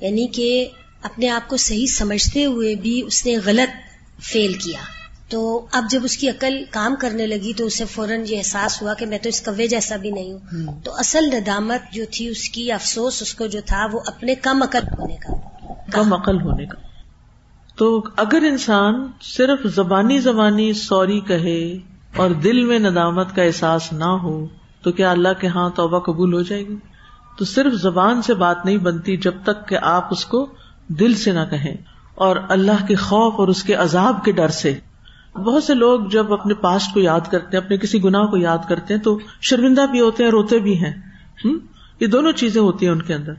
[0.00, 0.68] یعنی کہ
[1.02, 3.76] اپنے آپ کو صحیح سمجھتے ہوئے بھی اس نے غلط
[4.22, 4.80] فیل کیا۔
[5.28, 8.94] تو اب جب اس کی عقل کام کرنے لگی تو اسے فوراً یہ احساس ہوا
[8.94, 12.48] کہ میں تو اس کوے جیسا بھی نہیں ہوں۔ تو اصل ندامت جو تھی اس
[12.48, 15.34] کی افسوس اس کو جو تھا وہ اپنے کم عقل ہونے کا۔
[15.92, 16.78] کم عقل ہونے کا۔
[17.76, 21.78] تو اگر انسان صرف زبانی زبانی سوری کہے
[22.16, 24.46] اور دل میں ندامت کا احساس نہ ہو
[24.82, 26.76] تو کیا اللہ کے ہاں توبہ قبول ہو جائے گی؟
[27.38, 30.46] تو صرف زبان سے بات نہیں بنتی جب تک کہ آپ اس کو
[30.88, 31.76] دل سے نہ کہیں
[32.14, 34.74] اور اللہ کے خوف اور اس کے عذاب کے ڈر سے۔
[35.36, 38.58] بہت سے لوگ جب اپنے پاسٹ کو یاد کرتے ہیں، اپنے کسی گناہ کو یاد
[38.68, 40.92] کرتے ہیں، تو شرمندہ بھی ہوتے ہیں، روتے بھی ہیں۔
[42.00, 43.32] یہ دونوں چیزیں ہوتی ہیں ان کے اندر۔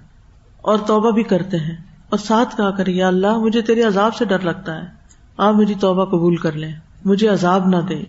[0.62, 1.78] اور توبہ بھی کرتے ہیں۔
[2.10, 4.88] اور ساتھ کہا کرے یا اللہ، مجھے تیرے عذاب سے ڈر لگتا ہے۔
[5.38, 6.72] آپ میری توبہ قبول کر لیں۔
[7.06, 8.04] مجھے عذاب نہ دے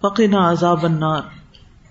[0.00, 1.20] فقی نہ عذاب النار۔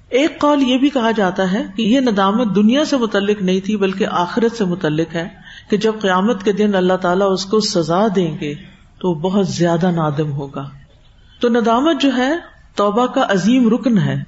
[0.09, 3.77] ایک قول یہ بھی کہا جاتا ہے کہ یہ ندامت دنیا سے متعلق نہیں تھی،
[3.77, 5.29] بلکہ آخرت سے متعلق ہے
[5.69, 8.53] کہ جب قیامت کے دن اللہ تعالیٰ اس کو سزا دیں گے،
[8.99, 10.69] تو بہت زیادہ نادم ہوگا۔
[11.41, 12.33] تو ندامت جو ہے،
[12.75, 14.23] توبہ کا عظیم رکن ہے۔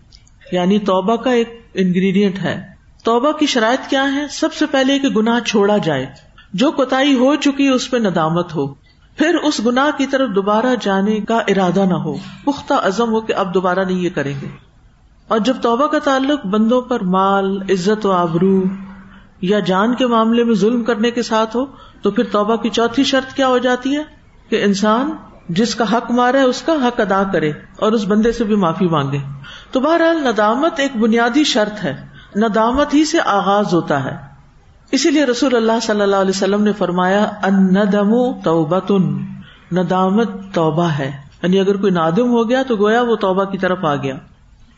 [0.52, 2.64] یعنی توبہ کا ایک انگریڈینٹ ہے۔
[3.04, 6.06] توبہ کی شرائط کیا ہے سب سے پہلے کہ گناہ چھوڑا جائے۔
[6.54, 8.74] جو کوتا ہو چکی اس پہ ندامت ہو۔
[9.18, 13.34] پھر اس گناہ کی طرف دوبارہ جانے کا ارادہ نہ ہو۔ پختہ عزم ہو کہ
[13.34, 14.48] اب دوبارہ نہیں یہ کریں گے۔
[15.28, 18.64] اور جب توبہ کا تعلق بندوں پر مال، عزت و آبرو
[19.42, 21.66] یا جان کے معاملے میں ظلم کرنے کے ساتھ ہو،
[22.02, 24.04] تو پھر توبہ کی چوتھی شرط کیا ہو جاتی ہے؟
[24.50, 25.12] کہ انسان
[25.50, 28.56] جس کا حق مارا ہے اس کا حق ادا کرے اور اس بندے سے بھی
[28.56, 29.18] معافی مانگے۔
[29.72, 34.18] تو بہرحال ندامت ایک بنیادی شرط ہے۔ ندامت ہی سے آغاز ہوتا ہے۔
[34.92, 38.80] اسی لیے رسول اللہ صلی اللہ علیہ وسلم نے فرمایا ان ندم توبہ
[39.72, 41.12] ندامت توبہ ہے۔
[41.44, 44.16] یعنی اگر کوئی نادم ہو گیا تو گویا وہ توبہ کی طرف آ گیا۔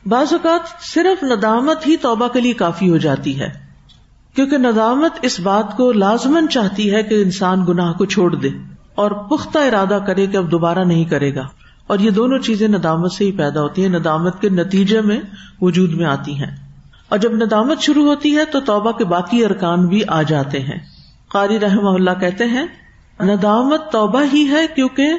[0.05, 3.49] بعض اوقات صرف ندامت ہی توبہ کے لیے کافی ہو جاتی ہے۔
[4.35, 8.49] کیونکہ ندامت اس بات کو لازمن چاہتی ہے کہ انسان گناہ کو چھوڑ دے۔
[8.95, 11.47] اور پختہ ارادہ کرے کہ اب دوبارہ نہیں کرے گا۔
[11.87, 15.19] اور یہ دونوں چیزیں ندامت سے ہی پیدا ہوتی ہیں، ندامت کے نتیجے میں
[15.61, 16.55] وجود میں آتی ہیں۔
[17.09, 20.79] اور جب ندامت شروع ہوتی ہے تو توبہ کے باقی ارکان بھی آ جاتے ہیں۔
[21.29, 22.65] قاری رحم اللہ کہتے ہیں،
[23.23, 25.13] ندامت توبہ ہی ہے کیونکہ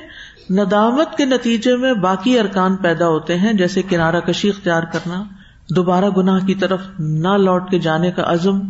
[0.50, 5.24] ندامت کے نتیجے میں باقی ارکان پیدا ہوتے ہیں، جیسے کنارہ کشی اختیار کرنا،
[5.76, 8.60] دوبارہ گناہ کی طرف نہ لوٹ کے جانے کا عزم،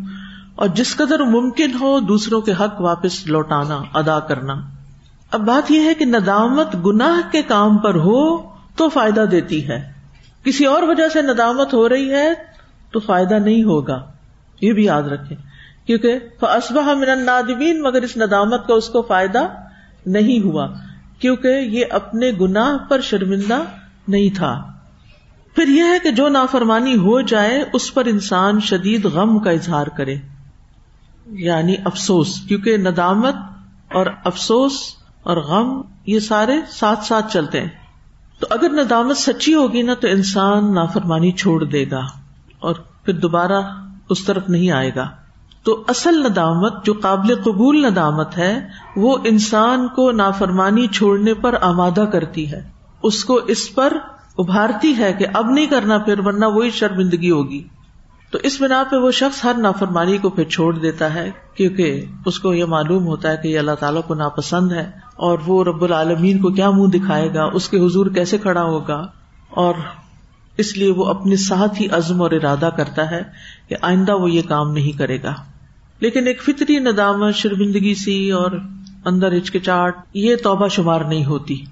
[0.57, 4.76] اور جس قدر ممکن ہو دوسروں کے حق واپس لوٹانا، ادا کرنا۔
[5.31, 8.37] اب بات یہ ہے کہ ندامت گناہ کے کام پر ہو
[8.77, 9.93] تو فائدہ دیتی ہے۔
[10.45, 12.35] کسی اور وجہ سے ندامت ہو رہی ہے
[12.93, 14.07] تو فائدہ نہیں ہوگا۔
[14.61, 15.37] یہ بھی یاد رکھے
[15.87, 19.47] کیونکہ اسبہ من نادمین مگر اس ندامت کا اس کو فائدہ
[20.07, 20.68] نہیں ہوا۔
[21.18, 23.62] کیونکہ یہ اپنے گناہ پر شرمندہ
[24.09, 24.72] نہیں تھا۔
[25.55, 29.87] پھر یہ ہے کہ جو نافرمانی ہو جائے، اس پر انسان شدید غم کا اظہار
[29.87, 30.14] کرے۔
[31.27, 33.35] یعنی افسوس، کیونکہ ندامت
[33.95, 34.95] اور افسوس
[35.27, 37.68] اور غم یہ سارے ساتھ ساتھ چلتے ہیں۔
[38.41, 42.01] تو اگر ندامت سچی ہوگی نا تو انسان نافرمانی چھوڑ دے گا
[42.59, 42.74] اور
[43.05, 43.62] پھر دوبارہ
[44.11, 45.09] اس طرف نہیں آئے گا۔
[45.62, 52.05] تو اصل ندامت جو قابل قبول ندامت ہے وہ انسان کو نافرمانی چھوڑنے پر آمادہ
[52.12, 52.70] کرتی ہے۔
[53.03, 53.97] اس کو اس پر
[54.39, 57.68] ابھارتی ہے کہ اب نہیں کرنا پھر ورنہ وہی شرمندگی ہوگی۔
[58.31, 62.39] تو اس بنا پہ وہ شخص ہر نافرمانی کو پھر چھوڑ دیتا ہے، کیونکہ اس
[62.39, 65.85] کو یہ معلوم ہوتا ہے کہ یہ اللہ تعالیٰ کو ناپسند ہے، اور وہ رب
[65.85, 69.07] العالمین کو کیا منہ دکھائے گا؟ اس کے حضور کیسے کھڑا ہوگا؟
[69.51, 69.74] اور
[70.57, 73.22] اس لیے وہ اپنے ساتھ ہی عزم اور ارادہ کرتا ہے
[73.68, 75.35] کہ آئندہ وہ یہ کام نہیں کرے گا۔
[76.01, 78.51] لیکن ایک فطری ندامت، شرمندگی سی اور
[79.05, 81.64] اندر ہچکچاہٹ، یہ توبہ شمار نہیں ہوتی۔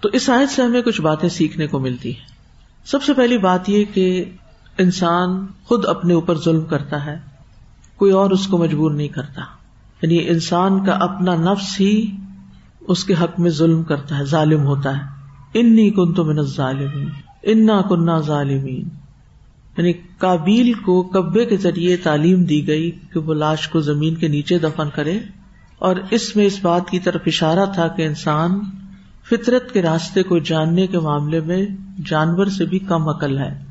[0.00, 2.36] تو اس آیت سے ہمیں کچھ باتیں سیکھنے کو ملتی۔ ہے
[2.84, 4.24] سب سے پہلی بات یہ کہ
[4.78, 7.18] انسان خود اپنے اوپر ظلم کرتا ہے،
[7.96, 9.40] کوئی اور اس کو مجبور نہیں کرتا۔
[10.02, 12.16] یعنی انسان کا اپنا نفس ہی
[12.80, 15.02] اس کے حق میں ظلم کرتا ہے، ظالم ہوتا ہے۔
[15.54, 17.08] انی کن تو من ظالمین
[17.42, 18.88] انا کنہ ظالمین۔
[19.76, 24.28] یعنی کابیل کو کبے کے ذریعے تعلیم دی گئی کہ وہ لاش کو زمین کے
[24.28, 25.18] نیچے دفن کرے۔
[25.78, 28.60] اور اس میں اس بات کی طرف اشارہ تھا کہ انسان
[29.30, 31.66] فطرت کے راستے کو جاننے کے معاملے میں
[32.06, 33.67] جانور سے بھی کم عقل ہے۔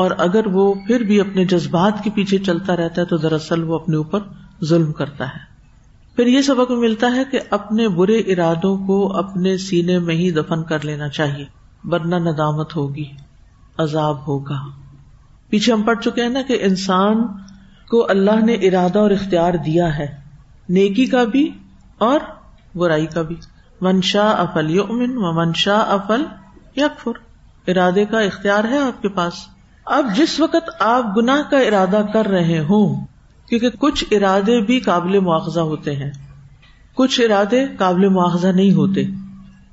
[0.00, 3.74] اور اگر وہ پھر بھی اپنے جذبات کے پیچھے چلتا رہتا ہے تو دراصل وہ
[3.74, 4.20] اپنے اوپر
[4.64, 5.50] ظلم کرتا ہے۔
[6.16, 10.62] پھر یہ سبق ملتا ہے کہ اپنے برے ارادوں کو اپنے سینے میں ہی دفن
[10.62, 11.44] کر لینا چاہیے،
[11.84, 13.04] ورنہ ندامت ہوگی،
[13.78, 14.60] عذاب ہوگا۔
[15.50, 17.22] پیچھے ہم پڑھ چکے ہیں نا کہ انسان
[17.90, 20.16] کو اللہ نے ارادہ اور اختیار دیا ہے،
[20.68, 21.50] نیکی کا بھی
[21.98, 22.20] اور
[22.74, 23.36] برائی کا بھی۔
[23.80, 26.24] منشا افل یومن و منشا افل
[26.76, 27.18] یکفر
[27.66, 29.32] ارادے کا اختیار ہے آپ کے پاس۔
[29.90, 33.06] اب جس وقت آپ گناہ کا ارادہ کر رہے ہوں،
[33.48, 36.10] کیونکہ کچھ ارادے بھی قابل مواخذہ ہوتے ہیں۔
[36.94, 39.00] کچھ ارادے قابل مواخذہ نہیں ہوتے۔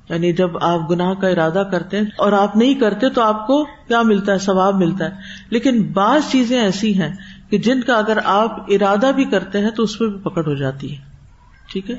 [0.08, 3.64] یعنی جب آپ گناہ کا ارادہ کرتے ہیں اور آپ نہیں کرتے تو آپ کو
[3.64, 5.10] کیا ملتا ہے؟ ثواب ملتا ہے۔
[5.50, 7.14] لیکن بعض چیزیں ایسی ہیں
[7.50, 10.54] کہ جن کا اگر آپ ارادہ بھی کرتے ہیں تو اس میں بھی پکڑ ہو
[10.54, 11.02] جاتی ہے۔
[11.72, 11.96] ٹھیک ہے؟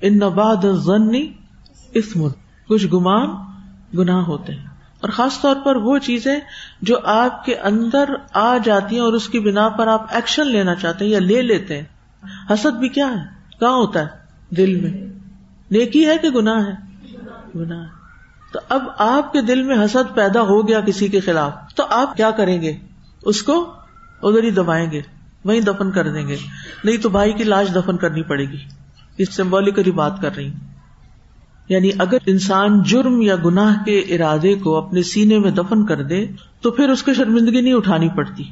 [0.00, 1.32] ان نباد ضنی
[1.94, 2.28] اسم،
[2.68, 3.28] کچھ گمان
[3.98, 4.71] گناہ ہوتے ہیں۔
[5.02, 6.40] اور خاص طور پر وہ چیزیں
[6.82, 10.74] جو آپ کے اندر آ جاتی ہیں اور اس کی بنا پر آپ ایکشن لینا
[10.74, 11.84] چاہتے ہیں یا لے لیتے ہیں۔
[12.52, 14.06] حسد بھی کیا ہے؟ کہاں ہوتا ہے؟
[14.50, 14.90] دل میں۔
[15.70, 16.72] نیکی ہے کہ گناہ ہے؟
[17.54, 17.86] گناہ
[18.52, 22.16] تو اب آپ کے دل میں حسد پیدا ہو گیا کسی کے خلاف، تو آپ
[22.16, 22.72] کیا کریں گے؟
[23.22, 23.74] اس کو
[24.22, 25.00] ادھر ہی دبائیں گے،
[25.44, 26.36] وہیں دفن کر دیں گے۔
[26.84, 28.58] نہیں تو بھائی کی لاش دفن کرنی پڑے گی۔
[29.18, 30.71] اس سمبولکلی بات کر رہی ہوں
[31.72, 36.26] یعنی اگر انسان جرم یا گناہ کے ارادے کو اپنے سینے میں دفن کر دے
[36.60, 38.44] تو پھر اس کو شرمندگی نہیں اٹھانی پڑتی۔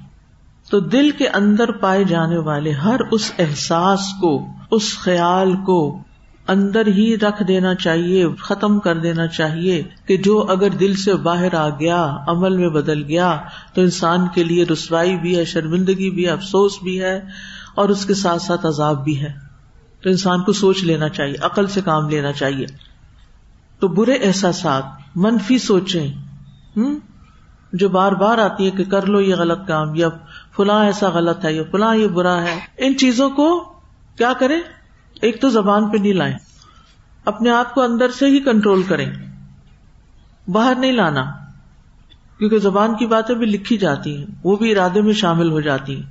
[0.70, 5.98] تو دل کے اندر پائے جانے والے ہر اس احساس کو، اس خیال کو
[6.48, 11.54] اندر ہی رکھ دینا چاہیے، ختم کر دینا چاہیے کہ جو اگر دل سے باہر
[11.54, 13.40] آ گیا، عمل میں بدل گیا،
[13.74, 17.20] تو انسان کے لیے رسوائی بھی ہے، شرمندگی بھی ہے، افسوس بھی ہے
[17.74, 19.32] اور اس کے ساتھ ساتھ عذاب بھی ہے۔
[20.02, 22.89] تو انسان کو سوچ لینا چاہیے، عقل سے کام لینا چاہیے۔
[23.80, 26.08] تو برے احساسات، منفی سوچیں
[26.76, 26.98] ہوں
[27.72, 30.08] جو بار بار آتی ہے کہ کر لو یہ غلط کام، یا
[30.56, 33.48] فلاں ایسا غلط ہے، یا فلاں یہ برا ہے، ان چیزوں کو
[34.18, 34.60] کیا کریں؟
[35.16, 36.36] ایک تو زبان پہ نہیں لائیں،
[37.24, 39.06] اپنے آپ کو اندر سے ہی کنٹرول کریں،
[40.46, 41.24] باہر نہیں لانا،
[42.40, 45.96] کیونکہ زبان کی باتیں بھی لکھی جاتی ہیں، وہ بھی ارادے میں شامل ہو جاتی
[45.96, 46.06] ہیں،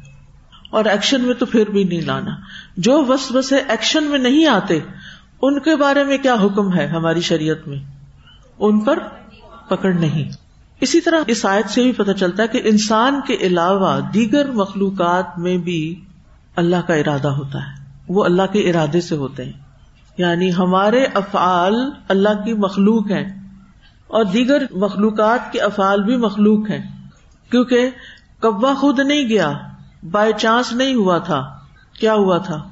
[0.70, 2.36] اور ایکشن میں تو پھر بھی نہیں لانا۔
[2.78, 4.80] جو بس بس ایکشن میں نہیں آتے
[5.42, 7.78] ان کے بارے میں کیا حکم ہے ہماری شریعت میں؟
[8.60, 9.00] ان پر
[9.68, 10.32] پکڑ نہیں۔
[10.82, 15.40] اسی طرح اس آیت سے بھی پتہ چلتا ہے کہ انسان کے علاوہ دیگر مخلوقات
[15.40, 16.04] میں بھی
[16.56, 19.52] اللہ کا ارادہ ہوتا ہے۔ وہ اللہ کے ارادے سے ہوتے ہیں۔
[20.18, 23.54] یعنی ہمارے افعال اللہ کی مخلوق ہیں
[24.08, 27.10] اور دیگر مخلوقات کے افعال بھی مخلوق ہیں۔
[27.52, 27.90] کیونکہ
[28.40, 29.52] کبا خود نہیں گیا
[30.12, 31.60] بائی چانس نہیں ہوا تھا۔
[32.00, 32.70] کیا ہوا تھا؟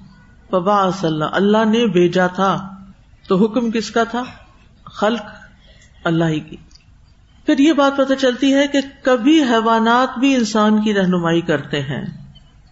[0.50, 2.76] پبا اللہ اللہ نے بھیجا تھا۔
[3.28, 4.24] تو حکم کس کا تھا؟
[4.86, 5.22] خلق
[6.04, 6.56] اللہ ہی کی۔
[7.46, 12.06] پھر یہ بات پتہ چلتی ہے کہ کبھی حیوانات بھی انسان کی رہنمائی کرتے ہیں،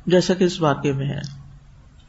[0.06, 1.22] جیسا کہ اس واقعے میں ہے۔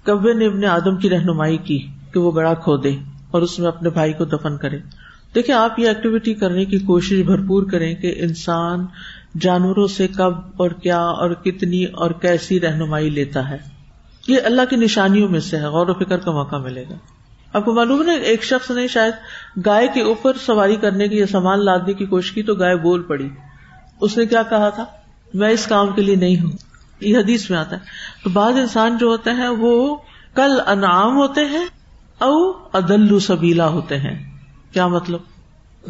[0.02, 2.96] کبے نے اپنے آدم کی رہنمائی کی کہ وہ بڑا کھودے
[3.30, 4.78] اور اس میں اپنے بھائی کو دفن کرے۔
[5.34, 8.86] دیکھیں، آپ یہ ایکٹیویٹی کرنے کی کوشش بھرپور کریں کہ انسان
[9.40, 13.75] جانوروں سے کب اور کیا اور کتنی اور کیسی رہنمائی لیتا ہے۔
[14.26, 16.94] یہ اللہ کی نشانیوں میں سے ہے، غور و فکر کا موقع ملے گا۔
[17.52, 19.14] آپ کو معلوم ہے، ایک شخص نے شاید
[19.66, 23.02] گائے کے اوپر سواری کرنے کی یا سامان لادنے کی کوشش کی تو گائے بول
[23.02, 23.28] پڑی۔
[24.00, 24.84] اس نے کیا کہا تھا؟
[25.34, 26.50] میں اس کام کے لیے نہیں ہوں۔
[27.00, 27.80] یہ حدیث میں آتا ہے۔
[28.24, 29.96] تو بعض انسان جو ہوتے ہیں، وہ
[30.34, 31.66] کل انعام ہوتے ہیں
[32.18, 34.30] او ادل سبیلا ہوتے ہیں۔
[34.72, 35.20] کیا مطلب؟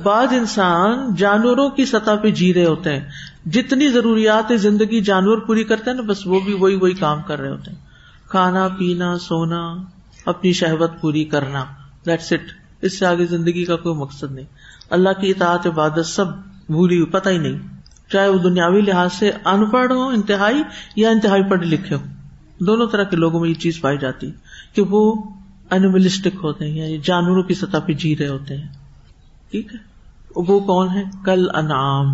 [0.03, 3.09] بعض انسان جانوروں کی سطح پہ جی رہے ہوتے ہیں۔
[3.47, 7.41] جتنی ضروریات زندگی جانور پوری کرتے ہیں نا، بس وہ بھی وہی وہی کام کر
[7.41, 7.86] رہے ہوتے ہیں۔
[8.37, 9.75] کھانا، پینا، سونا،
[10.27, 11.65] اپنی شہبت پوری کرنا۔
[12.07, 12.41] دیٹس اٹ
[12.83, 14.45] اس سے آگے زندگی کا کوئی مقصد نہیں۔
[14.91, 16.27] اللہ کی اطاعت، عبادت سب
[16.67, 17.59] بھولی ہوئی، پتہ ہی نہیں۔
[18.13, 20.63] چاہے وہ دنیاوی لحاظ سے ان پڑھ ہو، انتہائی
[20.97, 22.01] یا انتہائی پڑھے لکھے ہو۔
[22.65, 24.31] دونوں طرح کے لوگوں میں یہ چیز پائی جاتی
[24.75, 25.23] کہ وہ
[25.71, 28.69] اینیملسٹک ہوتے ہیں یا جانوروں کی سطح پہ جی رہے ہوتے ہیں۔
[29.51, 29.79] ٹھیک ہے؟
[30.37, 32.07] وہ کون ہے کل انعام۔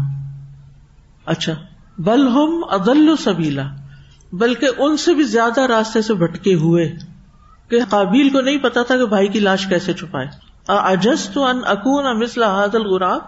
[1.26, 1.52] اچھا۔
[1.98, 3.68] بل ہم ادل سبیلا۔
[4.32, 6.92] بلکہ ان سے بھی زیادہ راستے سے بھٹکے ہوئے
[7.68, 10.26] کہ قابیل کو نہیں پتا تھا کہ بھائی کی لاش کیسے چھپائے
[10.66, 13.20] اجس تو ان اکون مسل حادل غراب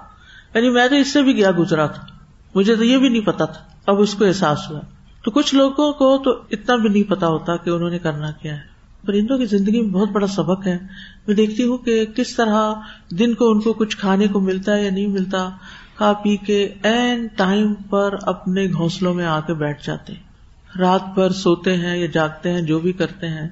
[0.54, 2.06] یعنی میں تو اس سے بھی گیا گزرا تھا۔
[2.54, 4.80] مجھے تو یہ بھی نہیں پتا تھا۔ اب اس کو احساس ہوا۔
[5.24, 8.56] تو کچھ لوگوں کو تو اتنا بھی نہیں پتا ہوتا کہ انہوں نے کرنا کیا
[8.56, 8.62] ہے۔
[9.06, 10.78] پرندوں کی زندگی میں بہت بڑا سبق ہے۔
[11.26, 12.72] میں دیکھتی ہوں کہ کس طرح
[13.10, 15.50] دن کو ان کو کچھ کھانے کو ملتا ہے یا نہیں ملتا،
[15.96, 20.33] کھا پی کے این ٹائم پر اپنے گھونسلوں میں آ کے بیٹھ جاتے ہیں۔
[20.78, 23.48] رات پر سوتے ہیں یا جاگتے ہیں، جو بھی کرتے ہیں،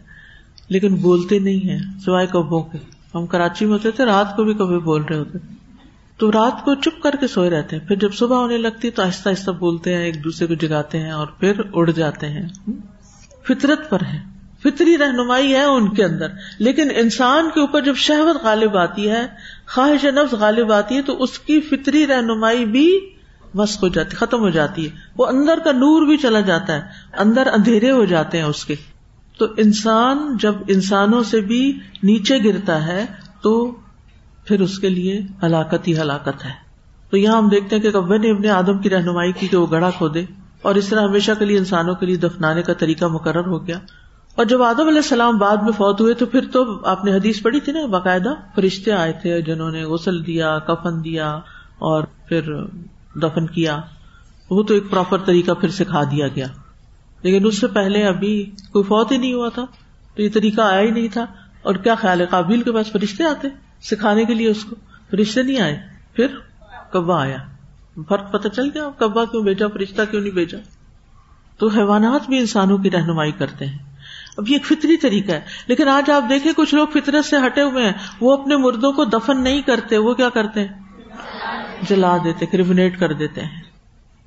[0.68, 2.78] لیکن بولتے نہیں ہیں، سوائے کبوں کے۔
[3.14, 5.38] ہم کراچی میں ہوتے تھے، رات کو بھی کبھی بول رہے ہوتے
[6.16, 9.02] تو رات کو چپ کر کے سوئے رہتے ہیں۔ پھر جب صبح ہونے لگتی تو
[9.02, 12.48] آہستہ آہستہ بولتے ہیں، ایک دوسرے کو جگاتے ہیں اور پھر اڑ جاتے ہیں۔
[13.48, 16.26] فطرت پر ہے فطری رہنمائی ہے ان کے اندر۔
[16.58, 19.26] لیکن انسان کے اوپر جب شہوت غالب آتی ہے،
[19.74, 22.98] خواہش نفس غالب آتی ہے، تو اس کی فطری رہنمائی بھی
[23.54, 26.80] مسق ہو جاتی، ختم ہو جاتی ہے۔ وہ اندر کا نور بھی چلا جاتا ہے،
[27.18, 28.74] اندر اندھیرے ہو جاتے ہیں اس کے۔
[29.38, 33.06] تو انسان جب انسانوں سے بھی نیچے گرتا ہے،
[33.42, 33.74] تو
[34.44, 36.50] پھر اس کے لیے ہلاکت ہی ہلاکت ہے۔
[37.10, 39.66] تو یہاں ہم دیکھتے ہیں کہ کبے نے اپنے آدم کی رہنمائی کی کہ وہ
[39.70, 40.24] گڑھا کھودے۔
[40.62, 43.78] اور اس طرح ہمیشہ کے لیے انسانوں کے لیے دفنانے کا طریقہ مقرر ہو گیا۔
[44.34, 47.42] اور جب آدم علیہ السلام بعد میں فوت ہوئے، تو پھر تو آپ نے حدیث
[47.42, 51.32] پڑھی تھی نا، باقاعدہ فرشتے آئے تھے، جنہوں نے غسل دیا، کفن دیا
[51.78, 52.52] اور پھر
[53.14, 53.80] دفن کیا،
[54.50, 56.46] وہ تو ایک پراپر طریقہ پھر سکھا دیا گیا۔
[57.22, 59.64] لیکن اس سے پہلے ابھی کوئی فوت ہی نہیں ہوا تھا،
[60.16, 61.26] تو یہ طریقہ آیا ہی نہیں تھا۔
[61.62, 63.48] اور کیا خیال ہے قابل کے پاس فرشتے آتے
[63.82, 64.76] سکھانے کے لیے اس کو؟
[65.10, 65.80] فرشتے نہیں آئے،
[66.12, 66.26] پھر
[66.92, 67.36] کبا آیا۔
[68.08, 70.58] فرق پتہ چل گیا کبا کیوں بھیجا، فرشتہ کیوں نہیں بھیجا؟
[71.58, 73.78] تو حیوانات بھی انسانوں کی رہنمائی کرتے ہیں۔
[74.36, 77.62] اب یہ ایک فطری طریقہ ہے۔ لیکن آج آپ دیکھیں، کچھ لوگ فطرت سے ہٹے
[77.62, 80.82] ہوئے ہیں، وہ اپنے مردوں کو دفن نہیں کرتے، وہ کیا کرتے ہیں؟
[81.88, 83.60] جلا دیتے، کریمنیٹ کر دیتے ہیں،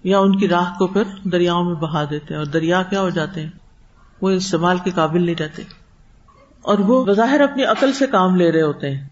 [0.03, 3.09] یا ان کی راہ کو پھر دریاؤں میں بہا دیتے ہیں، اور دریا کیا ہو
[3.09, 3.49] جاتے ہیں؟
[4.21, 5.63] وہ استعمال کے قابل نہیں رہتے۔
[6.61, 9.07] اور وہ بظاہر اپنی عقل سے کام لے رہے ہوتے ہیں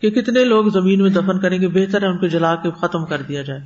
[0.00, 3.04] کہ کتنے لوگ زمین میں دفن کریں گے، بہتر ہے ان کو جلا کے ختم
[3.04, 3.60] کر دیا جائے۔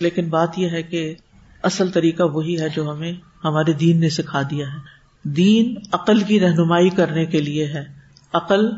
[0.00, 1.14] لیکن بات یہ ہے کہ
[1.62, 3.12] اصل طریقہ وہی ہے جو ہمیں
[3.44, 4.78] ہمارے دین نے سکھا دیا ہے۔
[5.22, 7.84] دین عقل کی رہنمائی کرنے کے لیے ہے۔
[8.32, 8.68] عقل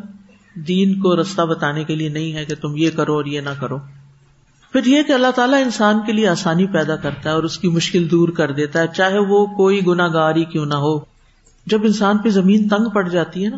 [0.54, 3.50] دین کو رستہ بتانے کے لیے نہیں ہے کہ تم یہ کرو اور یہ نہ
[3.60, 3.78] کرو۔
[4.72, 7.68] پھر یہ کہ اللہ تعالیٰ انسان کے لیے آسانی پیدا کرتا ہے اور اس کی
[7.68, 10.98] مشکل دور کر دیتا ہے، چاہے وہ کوئی گناگاری کیوں نہ ہو۔
[11.66, 13.56] جب انسان پہ زمین تنگ پڑ جاتی ہے نا،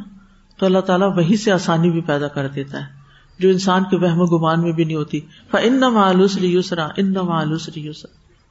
[0.59, 2.99] تو اللہ تعالیٰ وہی سے آسانی بھی پیدا کر دیتا ہے۔
[3.39, 5.21] جو انسان کے وہم و گمان میں بھی نہیں ہوتی۔
[5.53, 5.83] ان
[6.39, 7.15] یوسرا ان
[7.75, 8.07] یوسرا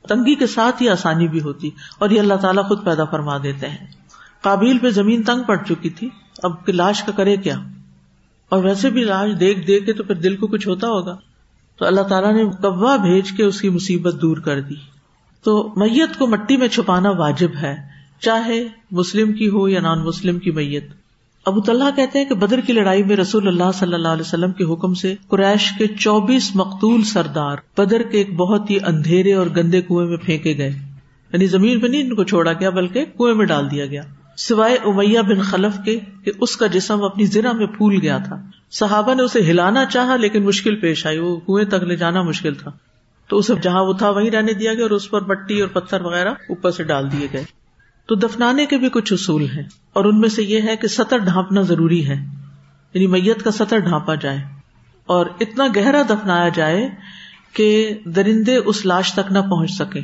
[0.08, 3.70] تنگی کے ساتھ ہی آسانی بھی ہوتی۔ اور یہ اللہ تعالیٰ خود پیدا فرما دیتے
[3.70, 3.88] ہیں۔
[4.42, 6.10] کابل پہ زمین تنگ پڑ چکی تھی۔
[6.44, 7.56] اب لاش کا کرے کیا؟
[8.50, 11.18] اور ویسے بھی لاش دیکھ دیکھ کے تو پھر دل کو کچھ ہوتا ہوگا۔
[11.80, 14.76] تو اللہ تعالیٰ نے کوا بھیج کے اس کی مصیبت دور کر دی۔
[15.44, 17.76] تو میت کو مٹی میں چھپانا واجب ہے،
[18.20, 20.84] چاہے مسلم کی ہو یا نان مسلم کی میت۔
[21.46, 24.52] ابو طلحہ کہتے ہیں کہ بدر کی لڑائی میں رسول اللہ صلی اللہ علیہ وسلم
[24.52, 29.48] کے حکم سے قریش کے چوبیس مقتول سردار بدر کے ایک بہت ہی اندھیرے اور
[29.56, 30.70] گندے کنویں میں پھینکے گئے۔
[31.34, 34.02] یعنی زمین پہ نہیں ان کو چھوڑا گیا، بلکہ کنویں میں ڈال دیا گیا۔
[34.38, 38.36] سوائے امیہ بن خلف کے کہ اس کا جسم اپنی زرا میں پھول گیا تھا۔
[38.72, 42.54] صحابہ نے اسے ہلانا چاہا، لیکن مشکل پیش آئی۔ وہ کنویں تک لے جانا مشکل
[42.56, 42.72] تھا۔
[43.28, 46.02] تو اسے جہاں وہ تھا، وہیں رہنے دیا گیا اور اس پر مٹی اور پتھر
[46.02, 47.44] وغیرہ اوپر سے ڈال دیے گئے۔
[48.06, 49.64] تو دفنانے کے بھی کچھ اصول ہیں۔
[49.94, 52.16] اور ان میں سے یہ ہے کہ سطر ڈھانپنا ضروری ہے۔
[52.94, 54.40] یعنی میت کا سطر ڈھانپا جائے۔
[55.06, 56.90] اور اتنا گہرا دفنایا جائے
[57.54, 60.02] کہ درندے اس لاش تک نہ پہنچ سکے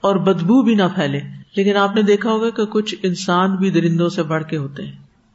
[0.00, 1.20] اور بدبو بھی نہ پھیلے۔
[1.56, 4.92] لیکن آپ نے دیکھا ہوگا کہ کچھ انسان بھی درندوں سے بڑھ کے ہوتے ہیں۔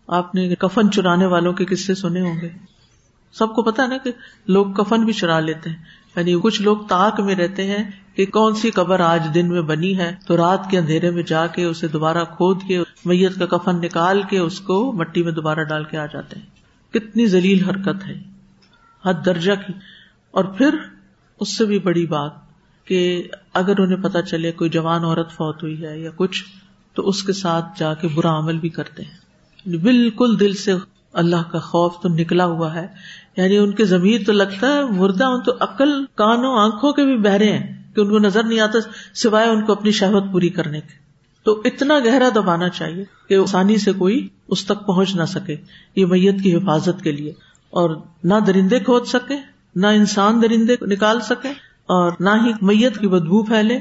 [0.07, 2.49] آپ نے کفن چرانے والوں کے قصے سنے ہوں گے۔
[3.33, 4.11] سب کو پتا نا کہ
[4.47, 5.77] لوگ کفن بھی چرا لیتے ہیں۔
[6.15, 9.97] یعنی کچھ لوگ تاک میں رہتے ہیں کہ کون سی قبر آج دن میں بنی
[9.97, 13.75] ہے تو رات کے اندھیرے میں جا کے اسے دوبارہ کھود کے میت کا کفن
[13.75, 16.45] نکال کے اس کو مٹی میں دوبارہ ڈال کے آ جاتے ہیں۔
[16.93, 18.23] کتنی ذلیل حرکت ہے۔
[19.05, 19.73] حد درجہ کی۔
[20.31, 20.75] اور پھر
[21.39, 22.46] اس سے بھی بڑی بات۔
[22.87, 23.23] کہ
[23.53, 26.43] اگر انہیں پتا چلے کوئی جوان عورت فوت ہوئی ہے یا کچھ،
[26.93, 29.17] تو اس کے ساتھ جا کے برا عمل بھی کرتے ہیں۔
[29.65, 30.73] یعنی بالکل دل سے
[31.13, 32.87] اللہ کا خوف تو نکلا ہوا ہے۔
[33.37, 37.17] یعنی ان کے ضمیر تو لگتا ہے، مردہ ان تو عقل، کانوں، آنکھوں کے بھی
[37.17, 38.79] بہرے ہیں کہ ان کو نظر نہیں آتا
[39.13, 41.07] سوائے ان کو اپنی شہوت پوری کرنے کے۔
[41.43, 45.55] تو اتنا گہرا دبانا چاہیے کہ آسانی سے کوئی اس تک پہنچ نہ سکے
[45.95, 47.33] یہ میت کی حفاظت کے لیے۔
[47.69, 49.35] اور نہ درندے کھود سکے،
[49.75, 53.75] نہ انسان درندے نکال سکے۔ اور نہ ہی میت کی بدبو پھیلے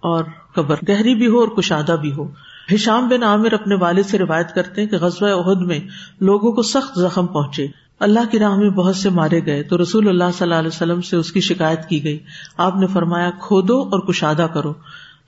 [0.00, 0.24] اور
[0.54, 2.28] قبر گہری بھی ہو اور کشادہ بھی ہو۔
[2.74, 5.80] ہشام بن عامر اپنے والد سے روایت کرتے ہیں کہ غزوہ عہد میں
[6.20, 7.66] لوگوں کو سخت زخم پہنچے۔
[8.00, 11.00] اللہ کی راہ میں بہت سے مارے گئے تو رسول اللہ صلی اللہ علیہ وسلم
[11.00, 12.18] سے اس کی شکایت کی گئی۔
[12.56, 14.72] آپ نے فرمایا، کھودو اور کشادہ کرو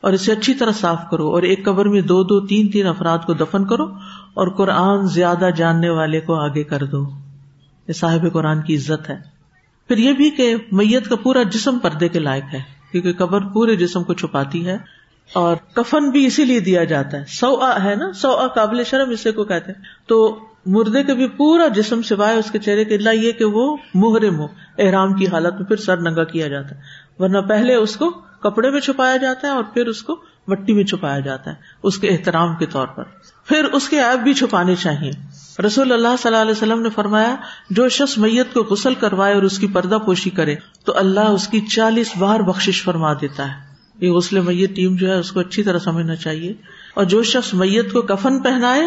[0.01, 3.19] اور اسے اچھی طرح صاف کرو اور ایک قبر میں دو دو تین تین افراد
[3.19, 3.85] کو دفن کرو
[4.35, 7.11] اور قرآن زیادہ جاننے والے کو آگے کر دو۔
[7.89, 9.36] یہ صاحب قرآن کی عزت ہے۔
[9.89, 12.61] پھر یہ بھی کہ میت کا پورا جسم پردے کے لائق ہے،
[12.93, 14.78] کیونکہ قبر پورے جسم کو چھپاتی ہے
[15.32, 18.84] اور کفن بھی اسی لیے دیا جاتا ہے۔ سو آ ہے نا؟ سو آ قابل
[18.84, 22.84] شرم، اسے کو کہتے ہیں۔ تو مردے کے بھی پورا جسم سوائے اس کے چہرے
[22.84, 24.47] کے اللہ یہ کہ وہ محرم ہو،
[24.78, 26.80] احرام کی حالت میں پھر سر ننگا کیا جاتا ہے۔
[27.18, 28.11] ورنہ پہلے اس کو
[28.43, 31.99] کپڑے میں چھپایا جاتا ہے اور پھر اس کو مٹی میں چھپایا جاتا ہے، اس
[31.99, 33.03] کے احترام کے طور پر۔
[33.47, 35.11] پھر اس کے ایپ بھی چھپانے چاہیے۔
[35.62, 37.36] رسول اللہ صلی اللہ علیہ وسلم نے فرمایا،
[37.70, 41.49] جو شخص میت کو غسل کروائے اور اس کی پردہ پوشی کرے، تو اللہ اس
[41.49, 43.66] کی چالیس بار بخش فرما دیتا ہے۔
[44.01, 46.53] یہ غسل میت ٹیم جو ہے، اس کو اچھی طرح سمجھنا چاہیے۔
[46.94, 48.82] اور جو شخص میت کو کفن پہنائے،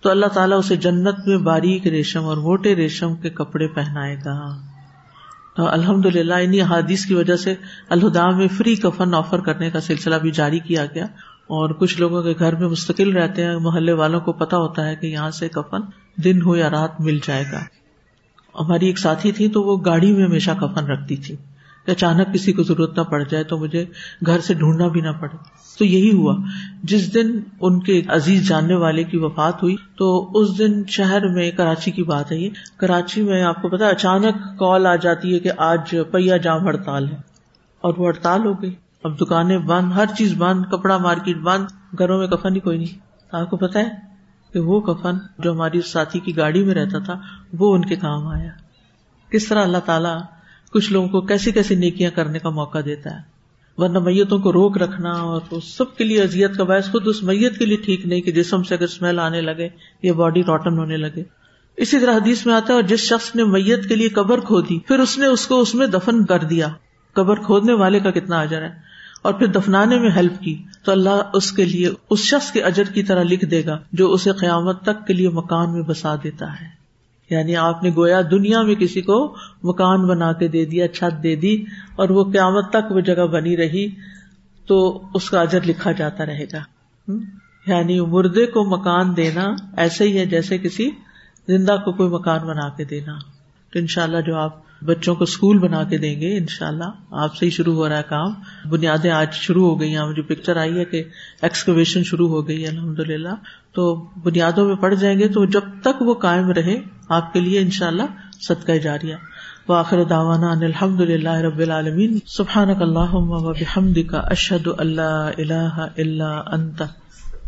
[0.00, 4.71] تو اللہ تعالیٰ اسے جنت میں باریک ریشم اور موٹے ریشم کے کپڑے پہنائے گا۔
[5.56, 7.54] الحمد للہ انہیں احادیث کی وجہ سے
[7.88, 11.04] الہدا میں فری کفن آفر کرنے کا سلسلہ بھی جاری کیا گیا
[11.46, 14.96] اور کچھ لوگوں کے گھر میں مستقل رہتے ہیں، محلے والوں کو پتا ہوتا ہے
[14.96, 15.80] کہ یہاں سے کفن
[16.16, 17.60] دن ہو یا رات مل جائے گا۔
[18.60, 21.36] ہماری ایک ساتھی تھی تو وہ گاڑی میں ہمیشہ کفن رکھتی تھی۔
[21.86, 23.84] اچانک کسی کو ضرورت نہ پڑ جائے تو مجھے
[24.26, 25.36] گھر سے ڈھونڈنا بھی نہ پڑے۔
[25.78, 26.36] تو یہی ہوا۔
[26.82, 31.50] جس دن ان کے عزیز جاننے والے کی وفات ہوئی، تو اس دن شہر میں
[31.50, 35.38] کراچی کی بات ہے یہ۔ کراچی میں آپ کو پتا اچانک کال آ جاتی ہے
[35.38, 37.16] کہ آج پہیا جام ہڑتال ہے۔
[37.80, 38.74] اور وہ ہڑتال ہو گئی۔
[39.04, 41.66] اب دکانیں بند، ہر چیز بند، کپڑا مارکیٹ بند،
[41.98, 42.98] گھروں میں کفن ہی کوئی نہیں۔
[43.32, 43.88] آپ کو پتا ہے
[44.52, 47.20] کہ وہ کفن جو ہماری ساتھی کی گاڑی میں رہتا تھا،
[47.58, 48.50] وہ ان کے کام آیا۔
[49.30, 50.20] کس طرح اللہ تعالیٰ
[50.72, 53.32] کچھ لوگوں کو کیسی کیسی نیکیاں کرنے کا موقع دیتا ہے۔
[53.76, 57.58] ورنہ میتوں کو روک رکھنا اور سب کے لیے ازیت کا باعث خود اس میت
[57.58, 59.68] کے لیے ٹھیک نہیں کہ جسم سے اگر اسمیل آنے لگے
[60.02, 61.22] یا باڈی روٹن ہونے لگے۔
[61.76, 64.78] اسی طرح حدیث میں آتا ہے، اور جس شخص نے میت کے لیے قبر کھودی
[64.78, 66.68] پھر اس نے اس کو اس میں دفن کر دیا۔
[67.12, 68.70] قبر کھودنے والے کا کتنا اجر ہے۔
[69.22, 72.84] اور پھر دفنانے میں ہیلپ کی۔ تو اللہ اس کے لیے، اس شخص کے اجر
[72.84, 76.52] کی طرح لکھ دے گا، جو اسے قیامت تک کے لیے مکان میں بسا دیتا
[76.52, 76.66] ہے۔
[77.32, 81.36] یعنی آپ نے گویا دنیا میں کسی کو مکان بنا کے دے دیا، چھت دے
[81.36, 81.64] دی
[81.96, 83.88] اور وہ قیامت تک وہ جگہ بنی رہی،
[84.66, 86.62] تو اس کا اجر لکھا جاتا رہے گا۔
[87.66, 90.90] یعنی مردے کو مکان دینا ایسے ہی ہے جیسے کسی
[91.48, 93.18] زندہ کو کوئی مکان بنا کے دینا۔
[93.72, 96.66] تو ان شاء اللہ جو آپ بچوں کو اسکول بنا کے دیں گے ان شاء
[96.66, 98.32] اللہ آپ سے ہی شروع ہو رہا ہے کام۔
[98.70, 101.04] بنیادیں آج شروع ہو گئی ہیں۔ مجھے پکچر آئی ہے کہ
[101.42, 103.34] ایکسکویشن شروع ہو گئی ہے الحمد للہ
[103.72, 107.60] تو بنیادوں میں پڑ جائیں گے تو جب تک وہ قائم رہے، آپ کے لیے
[107.60, 108.02] ان شاء اللہ
[108.40, 109.14] صدقہ جاریہ۔
[109.68, 116.82] واخر داوانا الحمد للہ رب العالمین۔ سبحان اللہ وحمد کا اشد اللہ اللہ اللہ انت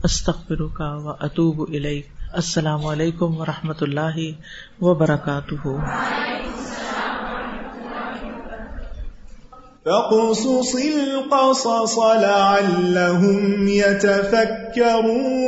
[0.04, 1.70] استخر کا و اطوب
[2.32, 4.16] السلام علیکم و رحمۃ اللہ
[4.80, 5.68] وبرکاتہ۔
[9.84, 15.44] فاقصص القصص لعلهم يتفكرون.